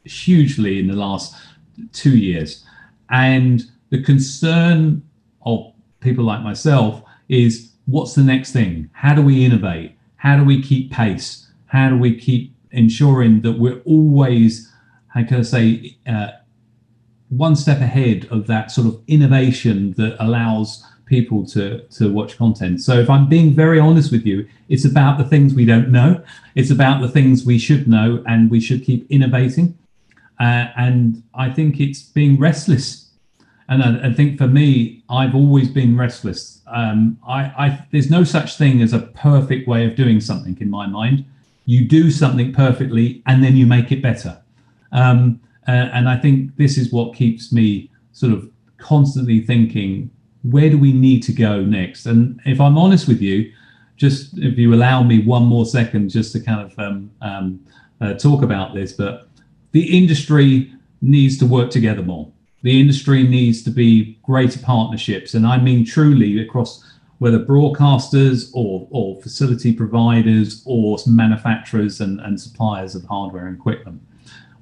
hugely 0.04 0.78
in 0.78 0.88
the 0.88 0.96
last 0.96 1.34
two 1.92 2.16
years, 2.16 2.64
and 3.12 3.62
the 3.90 4.02
concern 4.02 5.02
of 5.46 5.72
people 6.00 6.24
like 6.24 6.42
myself 6.42 7.02
is 7.28 7.72
what's 7.86 8.14
the 8.14 8.22
next 8.22 8.52
thing? 8.52 8.90
How 8.92 9.14
do 9.14 9.22
we 9.22 9.44
innovate? 9.44 9.96
How 10.16 10.36
do 10.36 10.44
we 10.44 10.62
keep 10.62 10.90
pace? 10.90 11.48
How 11.66 11.88
do 11.88 11.96
we 11.96 12.18
keep 12.18 12.54
ensuring 12.70 13.42
that 13.42 13.52
we're 13.52 13.80
always 13.84 14.72
how 15.12 15.24
can 15.24 15.38
I 15.38 15.42
say, 15.42 15.96
uh, 16.06 16.28
one 17.28 17.54
step 17.56 17.80
ahead 17.80 18.28
of 18.30 18.46
that 18.46 18.70
sort 18.70 18.86
of 18.86 19.02
innovation 19.06 19.92
that 19.96 20.16
allows 20.20 20.84
people 21.06 21.46
to 21.46 21.80
to 21.88 22.10
watch 22.10 22.38
content. 22.38 22.80
So 22.80 22.98
if 22.98 23.10
I'm 23.10 23.28
being 23.28 23.52
very 23.52 23.78
honest 23.78 24.10
with 24.10 24.24
you, 24.24 24.48
it's 24.68 24.84
about 24.84 25.18
the 25.18 25.24
things 25.24 25.54
we 25.54 25.66
don't 25.66 25.90
know. 25.90 26.22
It's 26.54 26.70
about 26.70 27.02
the 27.02 27.08
things 27.08 27.44
we 27.44 27.58
should 27.58 27.86
know, 27.86 28.22
and 28.26 28.50
we 28.50 28.60
should 28.60 28.84
keep 28.84 29.06
innovating. 29.10 29.76
Uh, 30.40 30.68
and 30.76 31.22
I 31.34 31.50
think 31.50 31.80
it's 31.80 32.02
being 32.02 32.38
restless. 32.38 33.01
And 33.72 33.82
I, 33.82 34.08
I, 34.08 34.12
think 34.12 34.36
for 34.36 34.48
me, 34.48 35.02
I've 35.08 35.34
always 35.34 35.70
been 35.70 35.96
restless. 35.96 36.60
Um, 36.66 37.18
I, 37.26 37.40
I, 37.40 37.86
there's 37.90 38.10
no 38.10 38.22
such 38.22 38.58
thing 38.58 38.82
as 38.82 38.92
a 38.92 38.98
perfect 39.00 39.66
way 39.66 39.86
of 39.86 39.96
doing 39.96 40.20
something 40.20 40.58
in 40.60 40.68
my 40.68 40.86
mind. 40.86 41.24
You 41.64 41.88
do 41.88 42.10
something 42.10 42.52
perfectly, 42.52 43.22
and 43.26 43.42
then 43.42 43.56
you 43.56 43.66
make 43.66 43.90
it 43.90 44.02
better. 44.02 44.38
Um, 44.92 45.40
uh, 45.66 45.70
and 45.70 46.06
I 46.06 46.18
think 46.18 46.54
this 46.56 46.76
is 46.76 46.92
what 46.92 47.14
keeps 47.14 47.50
me 47.50 47.90
sort 48.12 48.32
of 48.32 48.50
constantly 48.76 49.40
thinking, 49.40 50.10
where 50.42 50.68
do 50.68 50.76
we 50.76 50.92
need 50.92 51.22
to 51.22 51.32
go 51.32 51.62
next? 51.62 52.04
And 52.04 52.40
if 52.44 52.60
I'm 52.60 52.76
honest 52.76 53.08
with 53.08 53.22
you, 53.22 53.50
just 53.96 54.36
if 54.36 54.58
you 54.58 54.74
allow 54.74 55.02
me 55.02 55.24
one 55.24 55.44
more 55.44 55.64
second 55.64 56.10
just 56.10 56.32
to 56.32 56.40
kind 56.40 56.60
of 56.60 56.78
um, 56.78 57.10
um, 57.22 57.64
uh, 58.02 58.14
talk 58.14 58.42
about 58.42 58.74
this, 58.74 58.92
but 58.92 59.28
the 59.70 59.96
industry 59.96 60.74
needs 61.00 61.38
to 61.38 61.46
work 61.46 61.70
together 61.70 62.02
more. 62.02 62.30
The 62.62 62.80
industry 62.80 63.24
needs 63.24 63.62
to 63.64 63.70
be 63.70 64.18
greater 64.22 64.60
partnerships, 64.60 65.34
and 65.34 65.46
I 65.46 65.58
mean 65.58 65.84
truly 65.84 66.40
across 66.40 66.84
whether 67.18 67.38
broadcasters 67.38 68.50
or, 68.52 68.88
or 68.90 69.20
facility 69.22 69.72
providers 69.72 70.62
or 70.64 70.98
manufacturers 71.06 72.00
and, 72.00 72.20
and 72.20 72.40
suppliers 72.40 72.94
of 72.94 73.04
hardware 73.04 73.46
and 73.46 73.56
equipment 73.56 74.02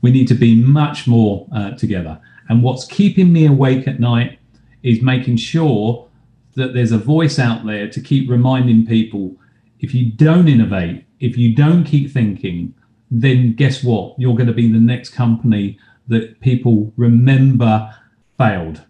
we 0.02 0.10
need 0.10 0.28
to 0.28 0.34
be 0.34 0.54
much 0.54 1.06
more 1.06 1.46
uh, 1.52 1.72
together. 1.72 2.20
And 2.48 2.62
what's 2.62 2.84
keeping 2.84 3.32
me 3.32 3.46
awake 3.46 3.86
at 3.86 4.00
night 4.00 4.38
is 4.82 5.02
making 5.02 5.36
sure 5.36 6.08
that 6.54 6.74
there's 6.74 6.92
a 6.92 6.98
voice 6.98 7.38
out 7.38 7.64
there 7.66 7.88
to 7.88 8.00
keep 8.00 8.28
reminding 8.28 8.86
people 8.86 9.36
if 9.78 9.94
you 9.94 10.10
don't 10.12 10.48
innovate, 10.48 11.04
if 11.20 11.36
you 11.36 11.54
don't 11.54 11.84
keep 11.84 12.10
thinking, 12.10 12.74
then 13.10 13.54
guess 13.54 13.82
what? 13.82 14.18
You're 14.18 14.34
going 14.34 14.46
to 14.46 14.52
be 14.52 14.70
the 14.70 14.78
next 14.78 15.10
company 15.10 15.78
that 16.08 16.40
people 16.40 16.92
remember 16.96 17.94
failed, 18.38 18.82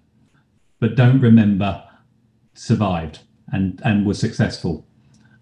but 0.79 0.95
don't 0.95 1.21
remember 1.21 1.83
survived 2.55 3.21
and, 3.53 3.81
and 3.85 4.07
were 4.07 4.15
successful. 4.15 4.87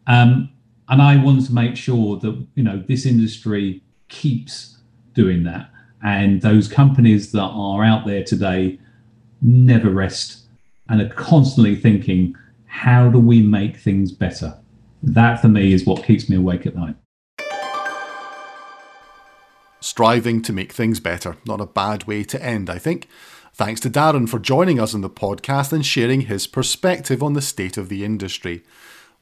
Um, 0.06 0.50
and 0.88 1.02
I 1.02 1.16
want 1.16 1.44
to 1.46 1.52
make 1.52 1.76
sure 1.76 2.18
that 2.18 2.46
you 2.54 2.62
know 2.62 2.82
this 2.88 3.04
industry 3.04 3.82
keeps 4.08 4.78
doing 5.14 5.44
that. 5.44 5.70
And 6.02 6.40
those 6.42 6.68
companies 6.68 7.32
that 7.32 7.42
are 7.42 7.84
out 7.84 8.06
there 8.06 8.22
today 8.22 8.78
never 9.42 9.90
rest 9.90 10.44
and 10.88 11.02
are 11.02 11.08
constantly 11.10 11.76
thinking, 11.76 12.34
how 12.66 13.10
do 13.10 13.18
we 13.18 13.42
make 13.42 13.76
things 13.76 14.12
better? 14.12 14.56
That 15.02 15.40
for 15.40 15.48
me 15.48 15.72
is 15.72 15.84
what 15.84 16.04
keeps 16.04 16.28
me 16.28 16.36
awake 16.36 16.66
at 16.66 16.76
night. 16.76 16.96
Striving 19.80 20.42
to 20.42 20.52
make 20.52 20.72
things 20.72 21.00
better. 21.00 21.36
Not 21.46 21.60
a 21.60 21.66
bad 21.66 22.04
way 22.04 22.24
to 22.24 22.42
end, 22.42 22.68
I 22.68 22.78
think. 22.78 23.08
Thanks 23.54 23.80
to 23.80 23.90
Darren 23.90 24.28
for 24.28 24.38
joining 24.38 24.78
us 24.78 24.94
on 24.94 25.00
the 25.00 25.10
podcast 25.10 25.72
and 25.72 25.84
sharing 25.84 26.22
his 26.22 26.46
perspective 26.46 27.22
on 27.22 27.32
the 27.32 27.42
state 27.42 27.76
of 27.76 27.88
the 27.88 28.04
industry 28.04 28.62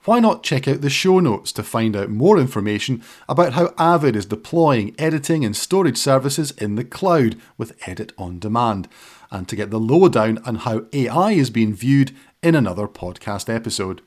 why 0.07 0.21
not 0.21 0.45
check 0.45 0.69
out 0.69 0.81
the 0.81 0.91
show 0.91 1.19
notes 1.19 1.51
to 1.53 1.63
find 1.63 1.97
out 1.97 2.09
more 2.09 2.39
information 2.39 3.03
about 3.29 3.55
how 3.55 3.75
Avid 3.77 4.15
is 4.15 4.25
deploying 4.25 4.95
editing 4.99 5.45
and 5.45 5.57
storage 5.57 5.99
services 5.99 6.53
in 6.53 6.77
the 6.77 6.85
cloud 6.85 7.37
with 7.59 7.77
Edit 7.89 8.13
on 8.17 8.39
Demand, 8.39 8.89
and 9.33 9.49
to 9.49 9.57
get 9.57 9.71
the 9.71 9.81
lowdown 9.81 10.39
on 10.45 10.57
how 10.57 10.87
AI 10.93 11.33
is 11.33 11.51
being 11.51 11.75
viewed 11.75 12.15
in 12.41 12.55
another 12.55 12.87
podcast 12.87 13.53
episode. 13.53 14.01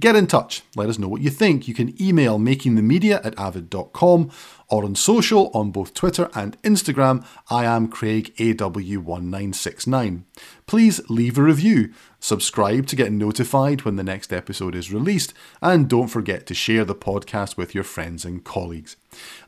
Get 0.00 0.16
in 0.16 0.26
touch. 0.26 0.62
Let 0.74 0.88
us 0.88 0.98
know 0.98 1.08
what 1.08 1.20
you 1.20 1.30
think. 1.30 1.68
You 1.68 1.74
can 1.74 2.00
email 2.02 2.38
makingthemedia 2.38 3.24
at 3.24 3.38
avid.com 3.38 4.30
or 4.68 4.84
on 4.84 4.94
social 4.94 5.50
on 5.54 5.70
both 5.70 5.94
Twitter 5.94 6.30
and 6.34 6.60
Instagram. 6.62 7.24
I 7.48 7.64
am 7.64 7.88
Craig 7.88 8.34
AW1969. 8.36 10.22
Please 10.66 11.00
leave 11.08 11.38
a 11.38 11.42
review, 11.42 11.92
subscribe 12.18 12.86
to 12.86 12.96
get 12.96 13.12
notified 13.12 13.82
when 13.82 13.96
the 13.96 14.02
next 14.02 14.32
episode 14.32 14.74
is 14.74 14.92
released, 14.92 15.34
and 15.60 15.88
don't 15.88 16.08
forget 16.08 16.46
to 16.46 16.54
share 16.54 16.84
the 16.84 16.94
podcast 16.94 17.56
with 17.56 17.74
your 17.74 17.84
friends 17.84 18.24
and 18.24 18.42
colleagues. 18.44 18.96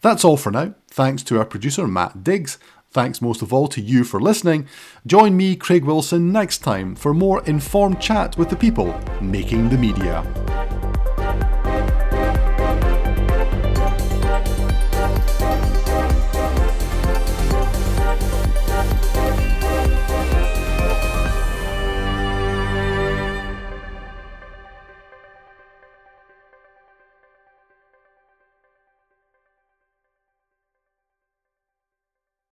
That's 0.01 0.25
all 0.25 0.37
for 0.37 0.53
now. 0.53 0.75
Thanks 0.89 1.23
to 1.25 1.39
our 1.39 1.45
producer 1.45 1.87
Matt 1.89 2.23
Diggs. 2.23 2.59
Thanks 2.91 3.21
most 3.21 3.43
of 3.43 3.53
all 3.53 3.69
to 3.69 3.81
you 3.81 4.05
for 4.05 4.21
listening. 4.21 4.67
Join 5.07 5.37
me, 5.37 5.57
Craig 5.57 5.85
Wilson, 5.85 6.33
next 6.33 6.59
time 6.59 6.95
for 6.95 7.13
more 7.13 7.45
informed 7.45 8.01
chat 8.01 8.37
with 8.39 8.49
the 8.49 8.57
people 8.57 8.99
making 9.21 9.69
the 9.69 9.79
media. 9.79 10.25